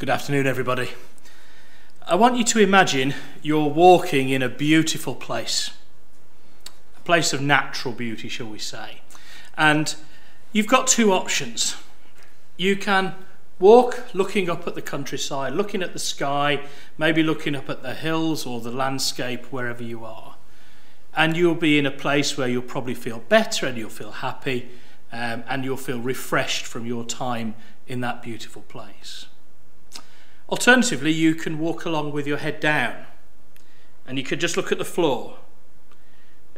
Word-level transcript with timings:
Good 0.00 0.08
afternoon, 0.08 0.46
everybody. 0.46 0.88
I 2.06 2.14
want 2.14 2.38
you 2.38 2.44
to 2.44 2.58
imagine 2.58 3.12
you're 3.42 3.68
walking 3.68 4.30
in 4.30 4.40
a 4.40 4.48
beautiful 4.48 5.14
place, 5.14 5.72
a 6.96 7.00
place 7.00 7.34
of 7.34 7.42
natural 7.42 7.92
beauty, 7.92 8.30
shall 8.30 8.46
we 8.46 8.58
say. 8.58 9.02
And 9.58 9.94
you've 10.54 10.66
got 10.66 10.86
two 10.86 11.12
options. 11.12 11.76
You 12.56 12.76
can 12.76 13.14
walk 13.58 14.14
looking 14.14 14.48
up 14.48 14.66
at 14.66 14.74
the 14.74 14.80
countryside, 14.80 15.52
looking 15.52 15.82
at 15.82 15.92
the 15.92 15.98
sky, 15.98 16.62
maybe 16.96 17.22
looking 17.22 17.54
up 17.54 17.68
at 17.68 17.82
the 17.82 17.92
hills 17.92 18.46
or 18.46 18.62
the 18.62 18.72
landscape, 18.72 19.52
wherever 19.52 19.82
you 19.82 20.06
are. 20.06 20.36
And 21.14 21.36
you'll 21.36 21.54
be 21.54 21.78
in 21.78 21.84
a 21.84 21.90
place 21.90 22.38
where 22.38 22.48
you'll 22.48 22.62
probably 22.62 22.94
feel 22.94 23.18
better 23.28 23.66
and 23.66 23.76
you'll 23.76 23.90
feel 23.90 24.12
happy 24.12 24.70
um, 25.12 25.44
and 25.46 25.62
you'll 25.62 25.76
feel 25.76 26.00
refreshed 26.00 26.64
from 26.64 26.86
your 26.86 27.04
time 27.04 27.54
in 27.86 28.00
that 28.00 28.22
beautiful 28.22 28.62
place. 28.62 29.26
Alternatively, 30.50 31.12
you 31.12 31.34
can 31.34 31.58
walk 31.58 31.84
along 31.84 32.12
with 32.12 32.26
your 32.26 32.38
head 32.38 32.58
down 32.58 33.06
and 34.06 34.18
you 34.18 34.24
could 34.24 34.40
just 34.40 34.56
look 34.56 34.72
at 34.72 34.78
the 34.78 34.84
floor 34.84 35.38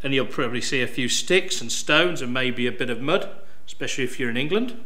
and 0.03 0.15
you'll 0.15 0.27
probably 0.27 0.63
see 0.63 0.83
a 0.83 0.87
few 0.87 1.09
sticks 1.09 1.61
and 1.61 1.71
stones 1.71 2.23
and 2.23 2.33
maybe 2.33 2.67
a 2.67 2.73
bit 2.73 2.91
of 2.91 3.01
mud, 3.01 3.29
especially 3.67 4.05
if 4.05 4.19
you're 4.19 4.31
in 4.31 4.37
England. 4.37 4.83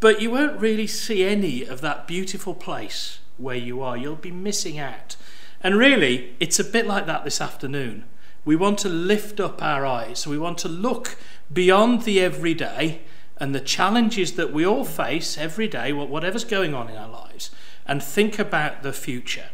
But 0.00 0.20
you 0.20 0.30
won't 0.30 0.60
really 0.60 0.86
see 0.86 1.24
any 1.24 1.64
of 1.64 1.80
that 1.80 2.06
beautiful 2.06 2.54
place 2.54 3.20
where 3.36 3.56
you 3.56 3.82
are. 3.82 3.96
You'll 3.96 4.16
be 4.16 4.30
missing 4.30 4.78
out. 4.78 5.16
And 5.62 5.76
really, 5.76 6.36
it's 6.40 6.58
a 6.58 6.64
bit 6.64 6.86
like 6.86 7.06
that 7.06 7.24
this 7.24 7.40
afternoon. 7.40 8.04
We 8.44 8.56
want 8.56 8.78
to 8.80 8.88
lift 8.88 9.40
up 9.40 9.62
our 9.62 9.84
eyes. 9.86 10.26
We 10.26 10.38
want 10.38 10.58
to 10.58 10.68
look 10.68 11.16
beyond 11.52 12.02
the 12.02 12.20
everyday 12.20 13.02
and 13.38 13.54
the 13.54 13.60
challenges 13.60 14.32
that 14.32 14.52
we 14.52 14.66
all 14.66 14.84
face 14.84 15.38
every 15.38 15.68
day, 15.68 15.92
whatever's 15.92 16.44
going 16.44 16.74
on 16.74 16.88
in 16.88 16.96
our 16.96 17.08
lives, 17.08 17.50
and 17.86 18.02
think 18.02 18.38
about 18.38 18.82
the 18.82 18.92
future 18.92 19.50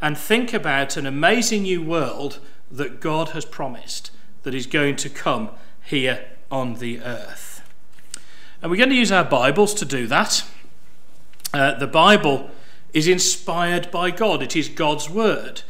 and 0.00 0.18
think 0.18 0.52
about 0.52 0.96
an 0.96 1.06
amazing 1.06 1.62
new 1.62 1.82
world 1.82 2.38
that 2.70 3.00
God 3.00 3.30
has 3.30 3.44
promised 3.44 4.10
that 4.42 4.54
is 4.54 4.66
going 4.66 4.96
to 4.96 5.08
come 5.08 5.50
here 5.82 6.26
on 6.50 6.74
the 6.74 7.00
earth. 7.00 7.62
And 8.60 8.70
we're 8.70 8.76
going 8.76 8.90
to 8.90 8.96
use 8.96 9.12
our 9.12 9.24
Bibles 9.24 9.74
to 9.74 9.84
do 9.84 10.06
that. 10.08 10.44
Uh, 11.52 11.74
the 11.78 11.86
Bible 11.86 12.50
is 12.92 13.08
inspired 13.08 13.90
by 13.90 14.10
God, 14.10 14.42
it 14.42 14.54
is 14.56 14.68
God's 14.68 15.08
Word 15.08 15.62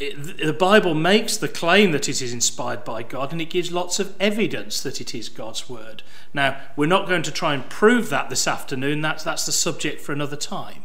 it, 0.00 0.38
the 0.38 0.54
Bible 0.54 0.94
makes 0.94 1.36
the 1.36 1.48
claim 1.48 1.92
that 1.92 2.08
it 2.08 2.22
is 2.22 2.32
inspired 2.32 2.84
by 2.84 3.02
God 3.02 3.32
and 3.32 3.40
it 3.40 3.50
gives 3.50 3.70
lots 3.70 4.00
of 4.00 4.16
evidence 4.18 4.82
that 4.82 5.00
it 5.00 5.14
is 5.14 5.28
God's 5.28 5.68
word. 5.68 6.02
Now, 6.32 6.58
we're 6.74 6.86
not 6.86 7.06
going 7.06 7.22
to 7.22 7.30
try 7.30 7.52
and 7.52 7.68
prove 7.68 8.08
that 8.08 8.30
this 8.30 8.48
afternoon, 8.48 9.02
that's, 9.02 9.22
that's 9.22 9.44
the 9.44 9.52
subject 9.52 10.00
for 10.00 10.12
another 10.12 10.36
time. 10.36 10.84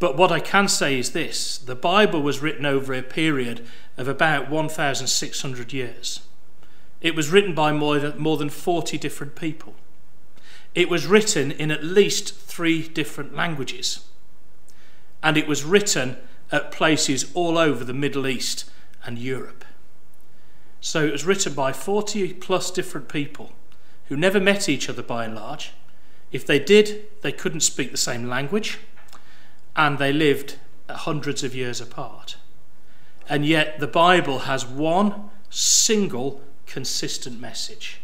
But 0.00 0.16
what 0.16 0.32
I 0.32 0.40
can 0.40 0.66
say 0.66 0.98
is 0.98 1.12
this 1.12 1.58
the 1.58 1.76
Bible 1.76 2.20
was 2.20 2.40
written 2.40 2.66
over 2.66 2.92
a 2.92 3.02
period 3.02 3.64
of 3.96 4.08
about 4.08 4.50
1,600 4.50 5.72
years. 5.72 6.20
It 7.00 7.14
was 7.14 7.30
written 7.30 7.54
by 7.54 7.72
more 7.72 8.00
than, 8.00 8.18
more 8.18 8.36
than 8.36 8.50
40 8.50 8.98
different 8.98 9.36
people. 9.36 9.74
It 10.74 10.88
was 10.88 11.06
written 11.06 11.52
in 11.52 11.70
at 11.70 11.84
least 11.84 12.34
three 12.34 12.86
different 12.88 13.34
languages. 13.34 14.06
And 15.22 15.36
it 15.36 15.46
was 15.46 15.64
written 15.64 16.16
at 16.50 16.72
places 16.72 17.30
all 17.34 17.58
over 17.58 17.84
the 17.84 17.94
Middle 17.94 18.26
East 18.26 18.70
and 19.04 19.18
Europe. 19.18 19.64
So 20.80 21.04
it 21.04 21.12
was 21.12 21.26
written 21.26 21.54
by 21.54 21.72
40 21.72 22.34
plus 22.34 22.70
different 22.70 23.08
people 23.08 23.52
who 24.06 24.16
never 24.16 24.40
met 24.40 24.68
each 24.68 24.88
other 24.88 25.02
by 25.02 25.24
and 25.24 25.34
large. 25.34 25.72
If 26.32 26.46
they 26.46 26.58
did, 26.58 27.06
they 27.22 27.32
couldn't 27.32 27.60
speak 27.60 27.90
the 27.90 27.96
same 27.96 28.24
language, 28.24 28.78
and 29.76 29.98
they 29.98 30.12
lived 30.12 30.58
hundreds 30.88 31.42
of 31.42 31.54
years 31.54 31.80
apart. 31.80 32.36
And 33.28 33.44
yet, 33.44 33.78
the 33.80 33.86
Bible 33.86 34.40
has 34.40 34.64
one 34.64 35.30
single 35.50 36.42
consistent 36.66 37.40
message, 37.40 38.00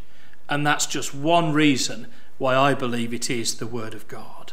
and 0.48 0.66
that's 0.66 0.86
just 0.86 1.14
one 1.14 1.52
reason 1.52 2.08
why 2.38 2.56
I 2.56 2.74
believe 2.74 3.14
it 3.14 3.30
is 3.30 3.56
the 3.56 3.66
Word 3.66 3.94
of 3.94 4.08
God. 4.08 4.43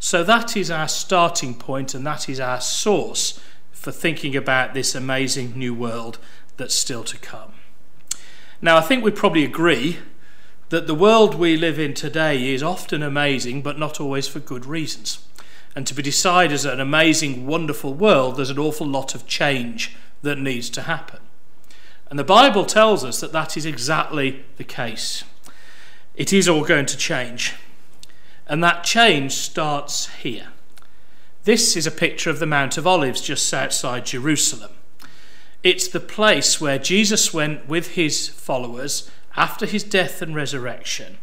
So 0.00 0.22
that 0.24 0.56
is 0.56 0.70
our 0.70 0.88
starting 0.88 1.54
point 1.54 1.94
and 1.94 2.06
that 2.06 2.28
is 2.28 2.40
our 2.40 2.60
source 2.60 3.40
for 3.72 3.92
thinking 3.92 4.36
about 4.36 4.74
this 4.74 4.94
amazing 4.94 5.58
new 5.58 5.74
world 5.74 6.18
that's 6.56 6.78
still 6.78 7.04
to 7.04 7.18
come. 7.18 7.52
Now, 8.60 8.76
I 8.76 8.80
think 8.80 9.04
we 9.04 9.10
probably 9.10 9.44
agree 9.44 9.98
that 10.70 10.86
the 10.86 10.94
world 10.94 11.34
we 11.34 11.56
live 11.56 11.78
in 11.78 11.94
today 11.94 12.52
is 12.52 12.62
often 12.62 13.02
amazing, 13.02 13.62
but 13.62 13.78
not 13.78 14.00
always 14.00 14.28
for 14.28 14.40
good 14.40 14.66
reasons. 14.66 15.20
And 15.74 15.86
to 15.86 15.94
be 15.94 16.02
decided 16.02 16.52
as 16.52 16.64
an 16.64 16.80
amazing, 16.80 17.46
wonderful 17.46 17.94
world, 17.94 18.36
there's 18.36 18.50
an 18.50 18.58
awful 18.58 18.86
lot 18.86 19.14
of 19.14 19.26
change 19.26 19.96
that 20.22 20.38
needs 20.38 20.68
to 20.70 20.82
happen. 20.82 21.20
And 22.10 22.18
the 22.18 22.24
Bible 22.24 22.64
tells 22.64 23.04
us 23.04 23.20
that 23.20 23.32
that 23.32 23.56
is 23.56 23.64
exactly 23.64 24.44
the 24.56 24.64
case. 24.64 25.24
It 26.14 26.32
is 26.32 26.48
all 26.48 26.64
going 26.64 26.86
to 26.86 26.96
change. 26.96 27.54
And 28.48 28.64
that 28.64 28.84
change 28.84 29.32
starts 29.32 30.06
here. 30.16 30.48
This 31.44 31.76
is 31.76 31.86
a 31.86 31.90
picture 31.90 32.30
of 32.30 32.38
the 32.38 32.46
Mount 32.46 32.78
of 32.78 32.86
Olives 32.86 33.20
just 33.20 33.52
outside 33.52 34.06
Jerusalem. 34.06 34.70
It's 35.62 35.88
the 35.88 36.00
place 36.00 36.60
where 36.60 36.78
Jesus 36.78 37.34
went 37.34 37.68
with 37.68 37.92
his 37.92 38.28
followers 38.28 39.10
after 39.36 39.66
his 39.66 39.84
death 39.84 40.22
and 40.22 40.34
resurrection. 40.34 41.18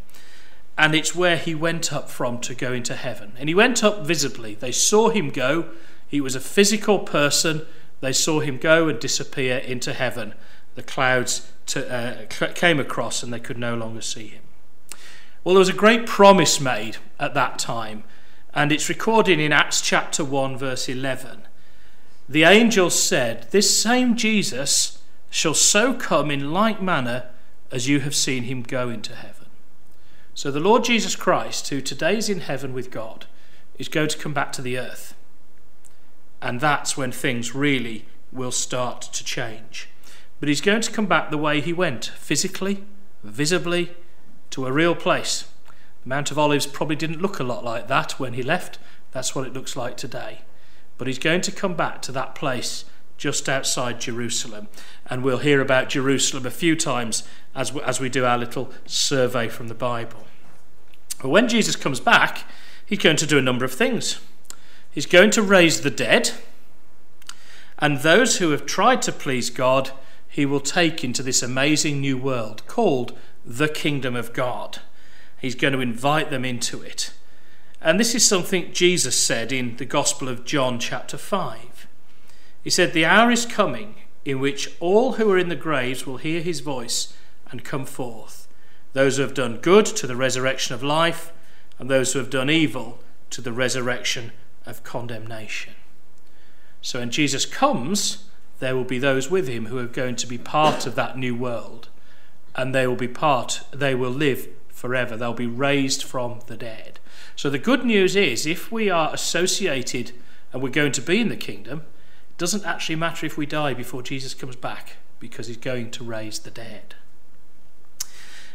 And 0.77 0.93
it's 0.93 1.15
where 1.15 1.37
he 1.37 1.55
went 1.55 1.93
up 1.93 2.09
from 2.09 2.39
to 2.41 2.53
go 2.53 2.73
into 2.73 2.95
heaven. 2.95 3.33
And 3.39 3.49
he 3.49 3.55
went 3.55 3.83
up 3.83 4.05
visibly. 4.05 4.55
They 4.55 4.71
saw 4.71 5.09
him 5.09 5.29
go. 5.29 5.69
He 6.07 6.19
was 6.19 6.35
a 6.35 6.39
physical 6.39 6.99
person. 6.99 7.65
They 8.01 8.13
saw 8.13 8.41
him 8.41 8.57
go 8.57 8.87
and 8.87 8.99
disappear 8.99 9.57
into 9.57 9.93
heaven. 9.93 10.33
The 10.75 10.83
clouds 10.83 11.51
to, 11.67 11.91
uh, 11.91 12.25
came 12.53 12.79
across 12.79 13.23
and 13.23 13.33
they 13.33 13.39
could 13.39 13.57
no 13.57 13.75
longer 13.75 14.01
see 14.01 14.27
him. 14.27 14.43
Well, 15.45 15.53
there 15.53 15.59
was 15.59 15.69
a 15.69 15.73
great 15.73 16.07
promise 16.07 16.59
made 16.59 16.97
at 17.19 17.35
that 17.35 17.59
time, 17.59 18.03
and 18.55 18.71
it's 18.71 18.89
recorded 18.89 19.39
in 19.39 19.51
Acts 19.51 19.79
chapter 19.79 20.23
1, 20.25 20.57
verse 20.57 20.89
11. 20.89 21.43
The 22.27 22.45
angel 22.45 22.89
said, 22.89 23.51
This 23.51 23.79
same 23.79 24.15
Jesus 24.15 25.03
shall 25.29 25.53
so 25.53 25.93
come 25.93 26.31
in 26.31 26.51
like 26.51 26.81
manner 26.81 27.29
as 27.71 27.87
you 27.87 27.99
have 27.99 28.15
seen 28.15 28.45
him 28.45 28.63
go 28.63 28.89
into 28.89 29.13
heaven. 29.13 29.45
So 30.33 30.49
the 30.49 30.59
Lord 30.59 30.83
Jesus 30.83 31.15
Christ, 31.15 31.69
who 31.69 31.79
today 31.79 32.17
is 32.17 32.27
in 32.27 32.39
heaven 32.39 32.73
with 32.73 32.89
God, 32.89 33.27
is 33.77 33.87
going 33.87 34.09
to 34.09 34.17
come 34.17 34.33
back 34.33 34.51
to 34.53 34.63
the 34.63 34.79
earth. 34.79 35.13
And 36.41 36.59
that's 36.59 36.97
when 36.97 37.11
things 37.11 37.53
really 37.53 38.07
will 38.31 38.51
start 38.51 39.01
to 39.13 39.23
change. 39.23 39.89
But 40.39 40.49
he's 40.49 40.59
going 40.59 40.81
to 40.81 40.91
come 40.91 41.05
back 41.05 41.29
the 41.29 41.37
way 41.37 41.61
he 41.61 41.71
went 41.71 42.05
physically, 42.05 42.83
visibly, 43.23 43.91
to 44.51 44.65
a 44.65 44.71
real 44.71 44.95
place. 44.95 45.47
The 46.03 46.09
Mount 46.09 46.31
of 46.31 46.39
Olives 46.39 46.67
probably 46.67 46.95
didn't 46.95 47.21
look 47.21 47.39
a 47.39 47.43
lot 47.43 47.63
like 47.63 47.87
that 47.87 48.19
when 48.19 48.33
he 48.33 48.43
left. 48.43 48.79
That's 49.11 49.35
what 49.35 49.47
it 49.47 49.53
looks 49.53 49.75
like 49.75 49.97
today. 49.97 50.41
But 50.97 51.07
he's 51.07 51.19
going 51.19 51.41
to 51.41 51.51
come 51.51 51.75
back 51.75 52.01
to 52.03 52.11
that 52.13 52.35
place 52.35 52.85
just 53.17 53.47
outside 53.47 54.01
Jerusalem. 54.01 54.67
And 55.05 55.23
we'll 55.23 55.39
hear 55.39 55.61
about 55.61 55.89
Jerusalem 55.89 56.45
a 56.45 56.51
few 56.51 56.75
times 56.75 57.23
as 57.53 57.71
we, 57.73 57.81
as 57.81 57.99
we 57.99 58.09
do 58.09 58.25
our 58.25 58.37
little 58.37 58.71
survey 58.85 59.47
from 59.47 59.67
the 59.67 59.73
Bible. 59.73 60.25
But 61.21 61.29
when 61.29 61.47
Jesus 61.47 61.75
comes 61.75 61.99
back, 61.99 62.43
he's 62.85 62.99
going 62.99 63.15
to 63.17 63.25
do 63.25 63.37
a 63.37 63.41
number 63.41 63.65
of 63.65 63.73
things. 63.73 64.19
He's 64.91 65.05
going 65.05 65.31
to 65.31 65.41
raise 65.41 65.81
the 65.81 65.89
dead, 65.89 66.31
and 67.79 67.99
those 67.99 68.37
who 68.37 68.51
have 68.51 68.65
tried 68.65 69.01
to 69.01 69.11
please 69.11 69.49
God, 69.49 69.91
he 70.27 70.45
will 70.45 70.61
take 70.61 71.03
into 71.03 71.21
this 71.21 71.43
amazing 71.43 71.99
new 71.99 72.17
world 72.17 72.65
called 72.67 73.17
the 73.45 73.69
kingdom 73.69 74.15
of 74.15 74.33
God. 74.33 74.79
He's 75.39 75.55
going 75.55 75.73
to 75.73 75.79
invite 75.79 76.31
them 76.31 76.43
into 76.43 76.81
it. 76.81 77.13
And 77.81 77.99
this 77.99 78.15
is 78.15 78.27
something 78.27 78.73
Jesus 78.73 79.15
said 79.15 79.51
in 79.51 79.77
the 79.77 79.85
Gospel 79.85 80.27
of 80.27 80.45
John, 80.45 80.79
chapter 80.79 81.17
5. 81.17 81.87
He 82.63 82.69
said, 82.71 82.93
The 82.93 83.05
hour 83.05 83.29
is 83.29 83.45
coming 83.45 83.95
in 84.23 84.39
which 84.39 84.75
all 84.79 85.13
who 85.13 85.29
are 85.31 85.37
in 85.37 85.49
the 85.49 85.55
graves 85.55 86.07
will 86.07 86.17
hear 86.17 86.41
his 86.41 86.61
voice 86.61 87.15
and 87.51 87.63
come 87.63 87.85
forth. 87.85 88.47
Those 88.93 89.17
who 89.17 89.21
have 89.21 89.35
done 89.35 89.57
good 89.57 89.85
to 89.85 90.07
the 90.07 90.15
resurrection 90.15 90.73
of 90.73 90.81
life, 90.81 91.31
and 91.77 91.89
those 91.89 92.13
who 92.13 92.19
have 92.19 92.29
done 92.29 92.49
evil 92.49 92.99
to 93.29 93.41
the 93.41 93.51
resurrection 93.51 94.31
of 94.65 94.83
condemnation. 94.83 95.73
So 96.81 96.99
when 96.99 97.11
Jesus 97.11 97.45
comes, 97.45 98.25
there 98.59 98.75
will 98.75 98.85
be 98.85 98.97
those 98.97 99.29
with 99.29 99.47
him 99.47 99.67
who 99.67 99.77
are 99.77 99.85
going 99.85 100.15
to 100.15 100.27
be 100.27 100.37
part 100.37 100.87
of 100.87 100.95
that 100.95 101.17
new 101.17 101.35
world 101.35 101.89
and 102.55 102.73
they 102.73 102.87
will 102.87 102.95
be 102.95 103.07
part, 103.07 103.61
they 103.71 103.93
will 103.93 104.11
live 104.11 104.47
forever. 104.69 105.17
They'll 105.17 105.33
be 105.33 105.47
raised 105.47 106.03
from 106.03 106.39
the 106.47 106.57
dead. 106.57 106.99
So 107.35 107.49
the 107.49 107.59
good 107.59 107.85
news 107.85 108.15
is 108.15 108.45
if 108.45 108.71
we 108.71 108.89
are 108.89 109.13
associated 109.13 110.11
and 110.53 110.61
we're 110.61 110.69
going 110.69 110.93
to 110.93 111.01
be 111.01 111.19
in 111.19 111.29
the 111.29 111.35
kingdom, 111.35 111.79
it 112.29 112.37
doesn't 112.37 112.65
actually 112.65 112.95
matter 112.95 113.25
if 113.25 113.37
we 113.37 113.45
die 113.45 113.73
before 113.73 114.01
Jesus 114.01 114.33
comes 114.33 114.55
back 114.55 114.97
because 115.19 115.47
he's 115.47 115.57
going 115.57 115.91
to 115.91 116.03
raise 116.03 116.39
the 116.39 116.51
dead. 116.51 116.95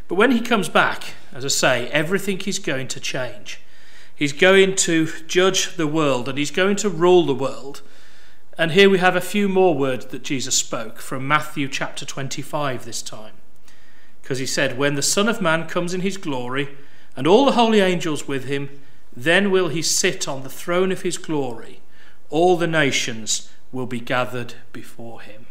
But 0.09 0.15
when 0.17 0.31
he 0.31 0.41
comes 0.41 0.69
back, 0.69 1.15
as 1.33 1.45
I 1.45 1.49
say, 1.49 1.89
everything 1.89 2.41
is 2.41 2.59
going 2.59 2.89
to 2.89 3.01
change. 3.01 3.61
He's 4.15 4.33
going 4.33 4.77
to 4.77 5.09
judge 5.27 5.77
the 5.77 5.87
world 5.87 6.29
and 6.29 6.37
he's 6.37 6.51
going 6.51 6.77
to 6.77 6.89
rule 6.89 7.25
the 7.25 7.35
world. 7.35 7.83
And 8.59 8.73
here 8.73 8.91
we 8.91 8.99
have 8.99 9.17
a 9.17 9.21
few 9.21 9.49
more 9.49 9.75
words 9.75 10.07
that 10.07 10.23
Jesus 10.23 10.57
spoke 10.57 10.99
from 10.99 11.27
Matthew 11.27 11.69
chapter 11.69 12.05
25 12.05 12.85
this 12.85 13.03
time. 13.03 13.40
Because 14.31 14.39
he 14.39 14.47
said, 14.47 14.79
When 14.79 14.95
the 14.95 15.03
Son 15.03 15.29
of 15.29 15.41
Man 15.41 15.67
comes 15.67 15.93
in 15.93 16.03
his 16.03 16.17
glory, 16.17 16.69
and 17.17 17.27
all 17.27 17.45
the 17.45 17.59
holy 17.59 17.81
angels 17.81 18.29
with 18.29 18.45
him, 18.45 18.71
then 19.13 19.51
will 19.51 19.71
he 19.71 19.83
sit 19.83 20.29
on 20.29 20.45
the 20.45 20.49
throne 20.49 20.93
of 20.93 21.03
his 21.03 21.19
glory. 21.19 21.81
All 22.29 22.57
the 22.57 22.69
nations 22.69 23.51
will 23.73 23.87
be 23.87 23.99
gathered 23.99 24.55
before 24.73 25.21
him. 25.21 25.47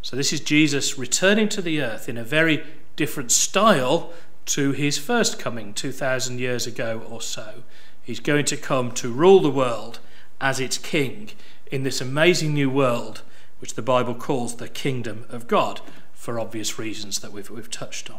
So, 0.00 0.16
this 0.16 0.32
is 0.32 0.40
Jesus 0.40 0.96
returning 0.96 1.50
to 1.50 1.60
the 1.60 1.82
earth 1.82 2.08
in 2.08 2.16
a 2.16 2.24
very 2.24 2.64
different 2.96 3.30
style 3.30 4.10
to 4.46 4.72
his 4.72 4.96
first 4.96 5.38
coming 5.38 5.74
2,000 5.74 6.40
years 6.40 6.66
ago 6.66 7.02
or 7.10 7.20
so. 7.20 7.62
He's 8.02 8.20
going 8.20 8.46
to 8.46 8.56
come 8.56 8.90
to 8.92 9.12
rule 9.12 9.40
the 9.40 9.50
world 9.50 9.98
as 10.40 10.60
its 10.60 10.78
king 10.78 11.32
in 11.70 11.82
this 11.82 12.00
amazing 12.00 12.54
new 12.54 12.70
world, 12.70 13.20
which 13.58 13.74
the 13.74 13.82
Bible 13.82 14.14
calls 14.14 14.56
the 14.56 14.68
kingdom 14.68 15.26
of 15.28 15.46
God, 15.46 15.82
for 16.18 16.40
obvious 16.40 16.78
reasons 16.80 17.20
that 17.20 17.32
we've, 17.32 17.48
we've 17.48 17.70
touched 17.70 18.10
on. 18.10 18.18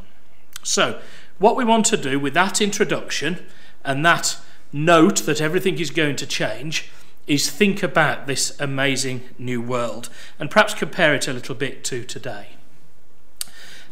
So, 0.63 1.01
what 1.37 1.57
we 1.57 1.65
want 1.65 1.85
to 1.87 1.97
do 1.97 2.17
with 2.17 2.33
that 2.33 2.61
introduction 2.61 3.45
and 3.83 4.05
that 4.05 4.37
note 4.71 5.25
that 5.25 5.41
everything 5.41 5.77
is 5.79 5.91
going 5.91 6.15
to 6.15 6.25
change 6.25 6.89
is 7.27 7.51
think 7.51 7.83
about 7.83 8.25
this 8.25 8.57
amazing 8.59 9.25
new 9.37 9.61
world 9.61 10.09
and 10.39 10.49
perhaps 10.49 10.73
compare 10.73 11.13
it 11.13 11.27
a 11.27 11.33
little 11.33 11.53
bit 11.53 11.83
to 11.83 12.03
today. 12.05 12.47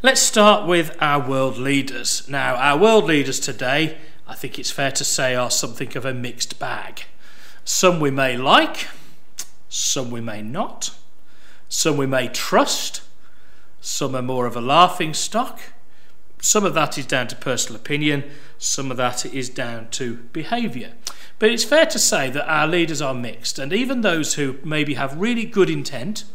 Let's 0.02 0.22
start 0.22 0.66
with 0.66 0.96
our 1.02 1.28
world 1.28 1.58
leaders. 1.58 2.28
Now, 2.30 2.56
our 2.56 2.78
world 2.78 3.06
leaders 3.06 3.42
today, 3.42 3.98
I 4.26 4.36
think 4.36 4.58
it's 4.58 4.72
fair 4.72 4.92
to 4.92 5.04
say, 5.04 5.36
are 5.36 5.52
something 5.52 5.96
of 5.98 6.06
a 6.06 6.14
mixed 6.14 6.60
bag. 6.60 7.04
Some 7.66 8.00
we 8.00 8.10
may 8.10 8.38
like, 8.38 8.88
some 9.68 10.12
we 10.12 10.22
may 10.22 10.42
not, 10.42 10.96
some 11.68 11.98
we 11.98 12.06
may 12.06 12.30
trust, 12.30 13.02
some 13.82 14.16
are 14.16 14.22
more 14.22 14.46
of 14.46 14.56
a 14.56 14.62
laughing 14.62 15.14
stock. 15.14 15.60
Some 16.40 16.66
of 16.66 16.74
that 16.76 16.98
is 16.98 17.06
down 17.06 17.28
to 17.28 17.36
personal 17.36 17.80
opinion, 17.80 18.24
some 18.58 18.92
of 18.92 18.98
that 18.98 19.26
is 19.26 19.50
down 19.50 19.90
to 19.92 20.18
behaviour. 20.34 20.94
But 21.40 21.50
it's 21.50 21.64
fair 21.64 21.86
to 21.88 22.00
say 22.00 22.30
that 22.30 22.52
our 22.52 22.68
leaders 22.68 23.02
are 23.02 23.14
mixed, 23.14 23.58
and 23.58 23.74
even 23.74 24.02
those 24.02 24.36
who 24.36 24.58
maybe 24.64 24.96
have 24.96 25.18
really 25.18 25.46
good 25.46 25.70
intent, 25.70 26.26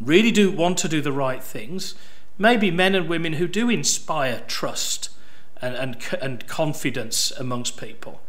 really 0.00 0.32
do 0.32 0.50
want 0.50 0.78
to 0.78 0.88
do 0.88 1.00
the 1.00 1.12
right 1.12 1.42
things, 1.42 1.94
maybe 2.38 2.70
men 2.70 2.94
and 2.94 3.08
women 3.08 3.34
who 3.34 3.46
do 3.46 3.70
inspire 3.70 4.42
trust 4.46 5.10
and, 5.60 5.76
and, 5.76 5.96
and 6.20 6.46
confidence 6.46 7.30
amongst 7.32 7.76
people, 7.76 8.20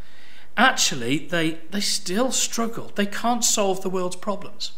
actually 0.55 1.17
they, 1.27 1.59
they 1.71 1.79
still 1.79 2.31
struggle. 2.31 2.91
They 2.93 3.07
can't 3.07 3.43
solve 3.43 3.81
the 3.81 3.89
world's 3.89 4.15
problems. 4.15 4.73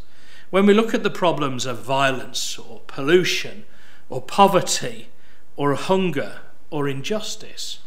When 0.51 0.65
we 0.65 0.73
look 0.73 0.93
at 0.93 1.03
the 1.03 1.09
problems 1.09 1.65
of 1.65 1.83
violence 1.83 2.57
or 2.57 2.81
pollution 2.87 3.65
or 4.09 4.21
poverty 4.21 5.09
or 5.55 5.73
hunger 5.75 6.39
or 6.69 6.87
injustice, 6.87 7.79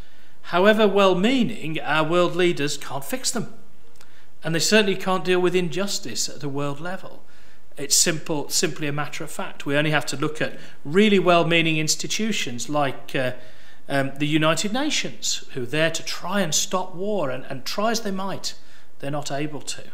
however 0.43 0.89
well 0.89 1.15
meaning, 1.15 1.79
our 1.81 2.09
world 2.09 2.35
leaders 2.35 2.77
can't 2.77 3.05
fix 3.05 3.31
them. 3.31 3.55
And 4.43 4.55
they 4.55 4.61
certainly 4.61 4.97
can't 4.97 5.25
deal 5.25 5.41
with 5.41 5.55
injustice 5.55 6.29
at 6.29 6.45
a 6.45 6.49
world 6.49 6.81
level. 6.81 7.25
It's 7.77 7.97
simple, 7.97 8.49
simply 8.49 8.87
a 8.87 8.93
matter 8.93 9.23
of 9.23 9.31
fact. 9.31 9.67
We 9.67 9.77
only 9.77 9.91
have 9.91 10.07
to 10.07 10.17
look 10.17 10.41
at 10.43 10.59
really 10.85 11.19
well 11.19 11.47
meaning 11.47 11.77
institutions 11.77 12.69
like 12.69 13.15
uh, 13.15 13.33
um, 13.89 14.13
the 14.19 14.27
United 14.27 14.73
Nations, 14.73 15.45
who 15.55 15.63
are 15.63 15.67
there 15.67 15.91
to 15.91 16.05
try 16.05 16.41
and 16.41 16.55
stop 16.55 16.95
war, 16.95 17.31
and, 17.31 17.45
and 17.47 17.65
try 17.65 17.91
as 17.91 18.01
they 18.01 18.11
might, 18.11 18.55
they're 18.99 19.11
not 19.11 19.31
able 19.31 19.61
to. 19.61 19.85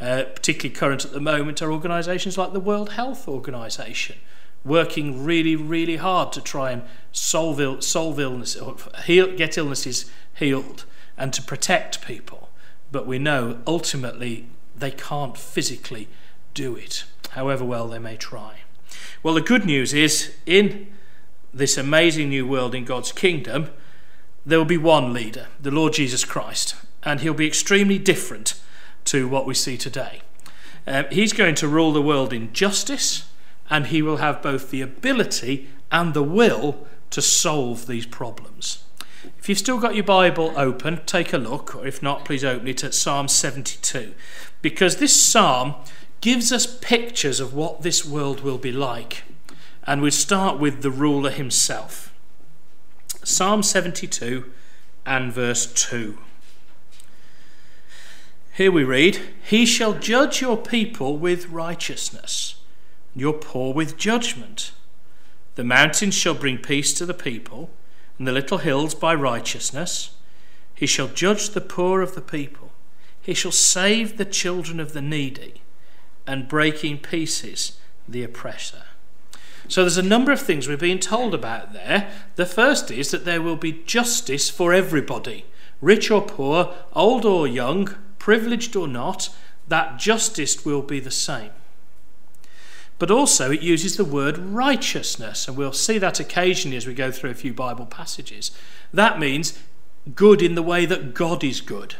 Uh, 0.00 0.24
particularly 0.24 0.74
current 0.74 1.04
at 1.04 1.12
the 1.12 1.20
moment 1.20 1.60
are 1.60 1.70
organisations 1.70 2.38
like 2.38 2.54
the 2.54 2.60
World 2.60 2.92
Health 2.92 3.28
Organization, 3.28 4.16
working 4.64 5.24
really, 5.24 5.56
really 5.56 5.96
hard 5.96 6.32
to 6.32 6.40
try 6.40 6.70
and 6.70 6.82
solve, 7.12 7.60
Ill, 7.60 7.80
solve 7.80 8.20
illness, 8.20 8.56
heal, 9.04 9.34
get 9.36 9.56
illnesses 9.56 10.10
healed, 10.34 10.84
and 11.16 11.32
to 11.32 11.42
protect 11.42 12.04
people. 12.04 12.50
But 12.92 13.06
we 13.06 13.18
know 13.18 13.60
ultimately 13.66 14.46
they 14.76 14.90
can't 14.90 15.36
physically 15.36 16.08
do 16.54 16.76
it, 16.76 17.04
however 17.30 17.64
well 17.64 17.88
they 17.88 17.98
may 17.98 18.16
try. 18.16 18.60
Well, 19.22 19.34
the 19.34 19.40
good 19.40 19.64
news 19.64 19.92
is 19.92 20.34
in 20.46 20.88
this 21.52 21.76
amazing 21.76 22.28
new 22.28 22.46
world 22.46 22.74
in 22.74 22.84
God's 22.84 23.12
kingdom, 23.12 23.70
there 24.46 24.58
will 24.58 24.64
be 24.64 24.78
one 24.78 25.12
leader, 25.12 25.48
the 25.60 25.70
Lord 25.70 25.92
Jesus 25.92 26.24
Christ, 26.24 26.74
and 27.02 27.20
he'll 27.20 27.34
be 27.34 27.46
extremely 27.46 27.98
different 27.98 28.60
to 29.06 29.28
what 29.28 29.46
we 29.46 29.54
see 29.54 29.76
today. 29.76 30.22
Uh, 30.86 31.04
he's 31.10 31.32
going 31.32 31.54
to 31.56 31.68
rule 31.68 31.92
the 31.92 32.02
world 32.02 32.32
in 32.32 32.52
justice, 32.52 33.29
and 33.70 33.86
he 33.86 34.02
will 34.02 34.18
have 34.18 34.42
both 34.42 34.70
the 34.70 34.82
ability 34.82 35.68
and 35.90 36.12
the 36.12 36.22
will 36.22 36.86
to 37.10 37.22
solve 37.22 37.86
these 37.86 38.06
problems. 38.06 38.84
If 39.38 39.48
you've 39.48 39.58
still 39.58 39.78
got 39.78 39.94
your 39.94 40.04
Bible 40.04 40.52
open, 40.56 41.00
take 41.06 41.32
a 41.32 41.38
look, 41.38 41.74
or 41.74 41.86
if 41.86 42.02
not, 42.02 42.24
please 42.24 42.44
open 42.44 42.68
it 42.68 42.84
at 42.84 42.94
Psalm 42.94 43.28
72, 43.28 44.14
because 44.62 44.96
this 44.96 45.14
psalm 45.14 45.74
gives 46.20 46.52
us 46.52 46.78
pictures 46.80 47.40
of 47.40 47.54
what 47.54 47.82
this 47.82 48.04
world 48.04 48.40
will 48.40 48.58
be 48.58 48.72
like. 48.72 49.22
And 49.84 50.02
we 50.02 50.10
start 50.10 50.58
with 50.58 50.82
the 50.82 50.90
ruler 50.90 51.30
himself. 51.30 52.12
Psalm 53.24 53.62
72 53.62 54.50
and 55.06 55.32
verse 55.32 55.66
2. 55.72 56.18
Here 58.54 58.70
we 58.70 58.84
read, 58.84 59.20
He 59.42 59.64
shall 59.64 59.94
judge 59.94 60.40
your 60.40 60.56
people 60.56 61.16
with 61.16 61.48
righteousness, 61.48 62.56
your 63.14 63.32
poor 63.32 63.74
with 63.74 63.96
judgment. 63.96 64.72
The 65.56 65.64
mountains 65.64 66.14
shall 66.14 66.34
bring 66.34 66.58
peace 66.58 66.92
to 66.94 67.06
the 67.06 67.14
people, 67.14 67.70
and 68.18 68.26
the 68.26 68.32
little 68.32 68.58
hills 68.58 68.94
by 68.94 69.14
righteousness. 69.14 70.10
He 70.74 70.86
shall 70.86 71.08
judge 71.08 71.50
the 71.50 71.60
poor 71.60 72.00
of 72.00 72.14
the 72.14 72.20
people. 72.20 72.72
He 73.20 73.34
shall 73.34 73.52
save 73.52 74.16
the 74.16 74.24
children 74.24 74.80
of 74.80 74.92
the 74.92 75.02
needy, 75.02 75.62
and 76.26 76.48
break 76.48 76.84
in 76.84 76.98
pieces 76.98 77.78
the 78.08 78.22
oppressor. 78.22 78.84
So 79.68 79.82
there's 79.82 79.96
a 79.96 80.02
number 80.02 80.32
of 80.32 80.40
things 80.40 80.66
we're 80.66 80.76
being 80.76 80.98
told 80.98 81.34
about 81.34 81.72
there. 81.72 82.10
The 82.36 82.46
first 82.46 82.90
is 82.90 83.10
that 83.10 83.24
there 83.24 83.42
will 83.42 83.56
be 83.56 83.82
justice 83.84 84.50
for 84.50 84.72
everybody, 84.72 85.44
rich 85.80 86.10
or 86.10 86.22
poor, 86.22 86.74
old 86.92 87.24
or 87.24 87.46
young, 87.46 87.94
privileged 88.18 88.74
or 88.74 88.88
not, 88.88 89.28
that 89.68 89.98
justice 89.98 90.64
will 90.64 90.82
be 90.82 90.98
the 90.98 91.10
same. 91.10 91.50
But 93.00 93.10
also, 93.10 93.50
it 93.50 93.62
uses 93.62 93.96
the 93.96 94.04
word 94.04 94.36
righteousness, 94.36 95.48
and 95.48 95.56
we'll 95.56 95.72
see 95.72 95.96
that 95.96 96.20
occasionally 96.20 96.76
as 96.76 96.86
we 96.86 96.92
go 96.92 97.10
through 97.10 97.30
a 97.30 97.34
few 97.34 97.54
Bible 97.54 97.86
passages. 97.86 98.50
That 98.92 99.18
means 99.18 99.58
good 100.14 100.42
in 100.42 100.54
the 100.54 100.62
way 100.62 100.84
that 100.84 101.14
God 101.14 101.42
is 101.42 101.62
good. 101.62 101.94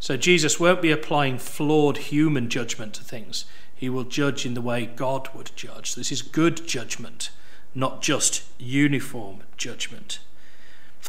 So 0.00 0.16
Jesus 0.16 0.58
won't 0.58 0.82
be 0.82 0.90
applying 0.90 1.38
flawed 1.38 1.98
human 1.98 2.48
judgment 2.48 2.94
to 2.94 3.04
things. 3.04 3.44
He 3.72 3.88
will 3.88 4.02
judge 4.02 4.44
in 4.44 4.54
the 4.54 4.60
way 4.60 4.86
God 4.86 5.28
would 5.36 5.52
judge. 5.54 5.94
This 5.94 6.10
is 6.10 6.20
good 6.22 6.66
judgment, 6.66 7.30
not 7.72 8.02
just 8.02 8.42
uniform 8.58 9.44
judgment. 9.56 10.18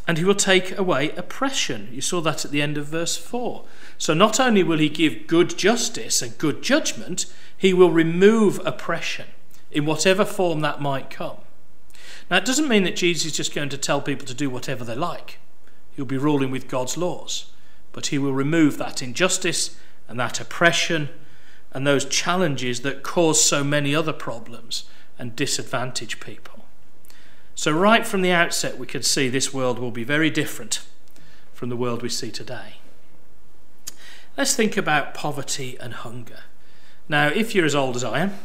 And 0.08 0.18
he 0.18 0.24
will 0.24 0.36
take 0.36 0.78
away 0.78 1.12
oppression. 1.12 1.90
You 1.92 2.02
saw 2.02 2.22
that 2.22 2.46
at 2.46 2.52
the 2.52 2.62
end 2.62 2.78
of 2.78 2.88
verse 2.88 3.18
4. 3.18 3.64
So 3.98 4.14
not 4.14 4.40
only 4.40 4.64
will 4.64 4.80
he 4.80 4.90
give 4.90 5.28
good 5.28 5.58
justice 5.58 6.22
and 6.22 6.38
good 6.38 6.62
judgment, 6.62 7.26
he 7.58 7.74
will 7.74 7.92
remove 7.92 8.62
oppression 8.66 9.28
in 9.72 9.86
whatever 9.86 10.26
form 10.26 10.62
that 10.62 10.82
might 10.82 11.10
come. 11.10 11.38
Now, 12.30 12.38
it 12.38 12.46
doesn't 12.46 12.68
mean 12.68 12.84
that 12.84 12.96
Jesus 12.96 13.26
is 13.26 13.38
just 13.38 13.54
going 13.54 13.70
to 13.70 13.78
tell 13.78 14.02
people 14.02 14.26
to 14.28 14.34
do 14.34 14.50
whatever 14.50 14.84
they 14.84 14.96
like. 14.96 15.40
He'll 15.96 16.06
be 16.06 16.18
ruling 16.18 16.52
with 16.52 16.68
God's 16.68 16.98
laws. 16.98 17.52
But 17.92 18.08
he 18.08 18.18
will 18.18 18.34
remove 18.34 18.78
that 18.78 19.02
injustice 19.02 19.78
and 20.08 20.20
that 20.20 20.40
oppression 20.40 21.10
and 21.72 21.86
those 21.86 22.06
challenges 22.06 22.82
that 22.82 23.04
cause 23.04 23.44
so 23.44 23.64
many 23.64 23.94
other 23.94 24.14
problems 24.14 24.86
and 25.18 25.36
disadvantage 25.36 26.20
people. 26.20 26.59
So, 27.60 27.74
right 27.74 28.08
from 28.08 28.22
the 28.22 28.32
outset, 28.32 28.78
we 28.78 28.88
can 28.88 29.04
see 29.04 29.28
this 29.28 29.54
world 29.54 29.80
will 29.80 29.92
be 29.92 30.06
very 30.06 30.30
different 30.30 30.80
from 31.52 31.68
the 31.68 31.76
world 31.76 32.02
we 32.02 32.08
see 32.08 32.32
today. 32.32 32.76
Let's 34.38 34.56
think 34.56 34.78
about 34.78 35.14
poverty 35.14 35.76
and 35.78 35.94
hunger. 35.94 36.44
Now, 37.10 37.28
if 37.28 37.54
you're 37.54 37.66
as 37.66 37.76
old 37.76 37.98
as 37.98 38.04
I 38.06 38.20
am, 38.20 38.36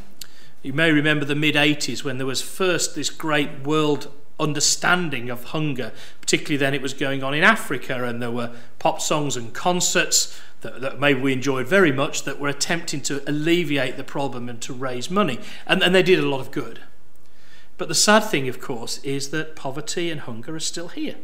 you 0.63 0.73
may 0.73 0.91
remember 0.91 1.25
the 1.25 1.37
mid 1.37 1.55
80s 1.55 2.03
when 2.03 2.19
there 2.19 2.27
was 2.27 2.43
first 2.43 2.97
this 2.97 3.09
great 3.09 3.61
world 3.61 4.11
understanding 4.41 5.31
of 5.31 5.45
hunger. 5.45 5.93
Particularly 6.21 6.57
then, 6.57 6.75
it 6.75 6.83
was 6.83 6.93
going 6.93 7.23
on 7.23 7.35
in 7.35 7.45
Africa, 7.45 8.03
and 8.03 8.21
there 8.21 8.33
were 8.33 8.51
pop 8.81 9.01
songs 9.01 9.37
and 9.37 9.55
concerts 9.55 10.41
that, 10.63 10.81
that, 10.81 10.99
maybe 10.99 11.21
we 11.21 11.33
enjoyed 11.33 11.69
very 11.69 11.93
much 11.93 12.25
that 12.25 12.41
were 12.41 12.49
attempting 12.49 13.01
to 13.03 13.23
alleviate 13.31 13.97
the 13.97 14.03
problem 14.03 14.49
and 14.49 14.61
to 14.63 14.73
raise 14.73 15.09
money. 15.09 15.39
And, 15.69 15.85
and 15.85 15.95
they 15.95 16.03
did 16.03 16.19
a 16.19 16.29
lot 16.29 16.41
of 16.41 16.51
good. 16.51 16.81
But 17.77 17.89
the 17.89 17.95
sad 17.95 18.21
thing, 18.21 18.49
of 18.49 18.61
course, 18.61 18.99
is 18.99 19.31
that 19.31 19.57
poverty 19.57 20.11
and 20.11 20.21
hunger 20.21 20.55
are 20.55 20.61
still 20.61 20.89
here. 20.89 21.17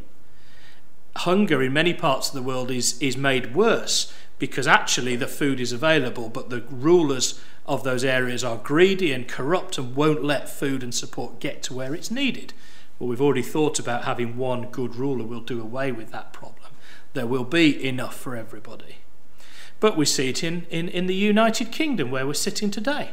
hunger 1.16 1.62
in 1.62 1.72
many 1.72 1.92
parts 1.92 2.28
of 2.28 2.34
the 2.34 2.42
world 2.42 2.70
is, 2.70 3.00
is 3.00 3.16
made 3.16 3.54
worse 3.54 4.12
because 4.38 4.66
actually 4.66 5.16
the 5.16 5.26
food 5.26 5.60
is 5.60 5.72
available, 5.72 6.28
but 6.28 6.48
the 6.50 6.62
rulers 6.70 7.40
of 7.66 7.84
those 7.84 8.04
areas 8.04 8.42
are 8.42 8.56
greedy 8.56 9.12
and 9.12 9.28
corrupt 9.28 9.76
and 9.76 9.94
won't 9.94 10.24
let 10.24 10.48
food 10.48 10.82
and 10.82 10.94
support 10.94 11.40
get 11.40 11.62
to 11.62 11.74
where 11.74 11.94
it's 11.94 12.10
needed. 12.10 12.52
Well, 12.98 13.08
we've 13.08 13.20
already 13.20 13.42
thought 13.42 13.78
about 13.78 14.04
having 14.04 14.36
one 14.36 14.66
good 14.70 14.96
ruler 14.96 15.24
will 15.24 15.40
do 15.40 15.60
away 15.60 15.92
with 15.92 16.10
that 16.12 16.32
problem. 16.32 16.72
There 17.12 17.26
will 17.26 17.44
be 17.44 17.86
enough 17.86 18.16
for 18.16 18.34
everybody. 18.34 18.96
But 19.78 19.96
we 19.96 20.04
see 20.04 20.28
it 20.30 20.42
in, 20.44 20.66
in, 20.70 20.88
in 20.88 21.06
the 21.06 21.14
United 21.14 21.70
Kingdom 21.70 22.10
where 22.10 22.26
we're 22.26 22.34
sitting 22.34 22.70
today. 22.70 23.10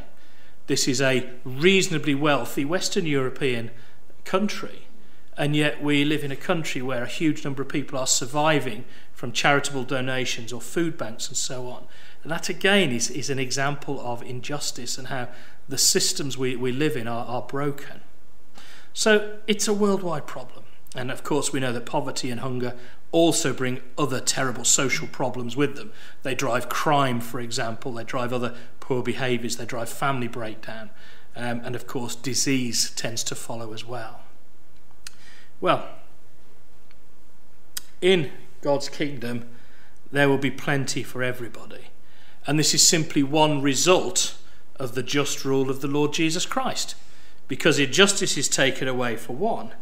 This 0.68 0.86
is 0.86 1.00
a 1.00 1.28
reasonably 1.44 2.14
wealthy 2.14 2.62
Western 2.62 3.06
European 3.06 3.70
country, 4.26 4.86
and 5.34 5.56
yet 5.56 5.82
we 5.82 6.04
live 6.04 6.22
in 6.22 6.30
a 6.30 6.36
country 6.36 6.82
where 6.82 7.02
a 7.02 7.08
huge 7.08 7.42
number 7.42 7.62
of 7.62 7.70
people 7.70 7.98
are 7.98 8.06
surviving 8.06 8.84
from 9.14 9.32
charitable 9.32 9.84
donations 9.84 10.52
or 10.52 10.60
food 10.60 10.98
banks 10.98 11.26
and 11.26 11.38
so 11.38 11.68
on. 11.68 11.86
And 12.22 12.30
that 12.30 12.50
again 12.50 12.92
is, 12.92 13.08
is 13.10 13.30
an 13.30 13.38
example 13.38 13.98
of 14.00 14.22
injustice 14.22 14.98
and 14.98 15.08
how 15.08 15.28
the 15.68 15.78
systems 15.78 16.36
we, 16.36 16.54
we 16.54 16.70
live 16.70 16.96
in 16.96 17.08
are, 17.08 17.24
are 17.24 17.42
broken. 17.42 18.02
So 18.92 19.38
it's 19.46 19.68
a 19.68 19.72
worldwide 19.72 20.26
problem. 20.26 20.64
And 20.94 21.10
of 21.10 21.24
course, 21.24 21.50
we 21.50 21.60
know 21.60 21.72
that 21.72 21.86
poverty 21.86 22.30
and 22.30 22.40
hunger 22.40 22.74
also 23.10 23.54
bring 23.54 23.80
other 23.96 24.20
terrible 24.20 24.64
social 24.64 25.06
problems 25.06 25.56
with 25.56 25.76
them. 25.76 25.92
They 26.24 26.34
drive 26.34 26.68
crime, 26.68 27.20
for 27.20 27.40
example, 27.40 27.92
they 27.92 28.04
drive 28.04 28.32
other 28.32 28.54
poor 28.88 29.02
behaviours, 29.02 29.58
they 29.58 29.66
drive 29.66 29.86
family 29.86 30.28
breakdown, 30.28 30.88
um, 31.36 31.60
and 31.62 31.76
of 31.76 31.86
course, 31.86 32.14
disease 32.14 32.90
tends 32.92 33.22
to 33.22 33.34
follow 33.34 33.74
as 33.74 33.84
well. 33.84 34.22
Well, 35.60 35.86
in 38.00 38.32
God's 38.62 38.88
kingdom, 38.88 39.46
there 40.10 40.26
will 40.26 40.38
be 40.38 40.50
plenty 40.50 41.02
for 41.02 41.22
everybody. 41.22 41.88
And 42.46 42.58
this 42.58 42.72
is 42.72 42.88
simply 42.88 43.22
one 43.22 43.60
result 43.60 44.38
of 44.76 44.94
the 44.94 45.02
just 45.02 45.44
rule 45.44 45.68
of 45.68 45.82
the 45.82 45.86
Lord 45.86 46.14
Jesus 46.14 46.46
Christ. 46.46 46.94
Because 47.46 47.78
injustice 47.78 48.38
is 48.38 48.48
taken 48.48 48.88
away 48.88 49.16
for 49.16 49.36
one, 49.36 49.72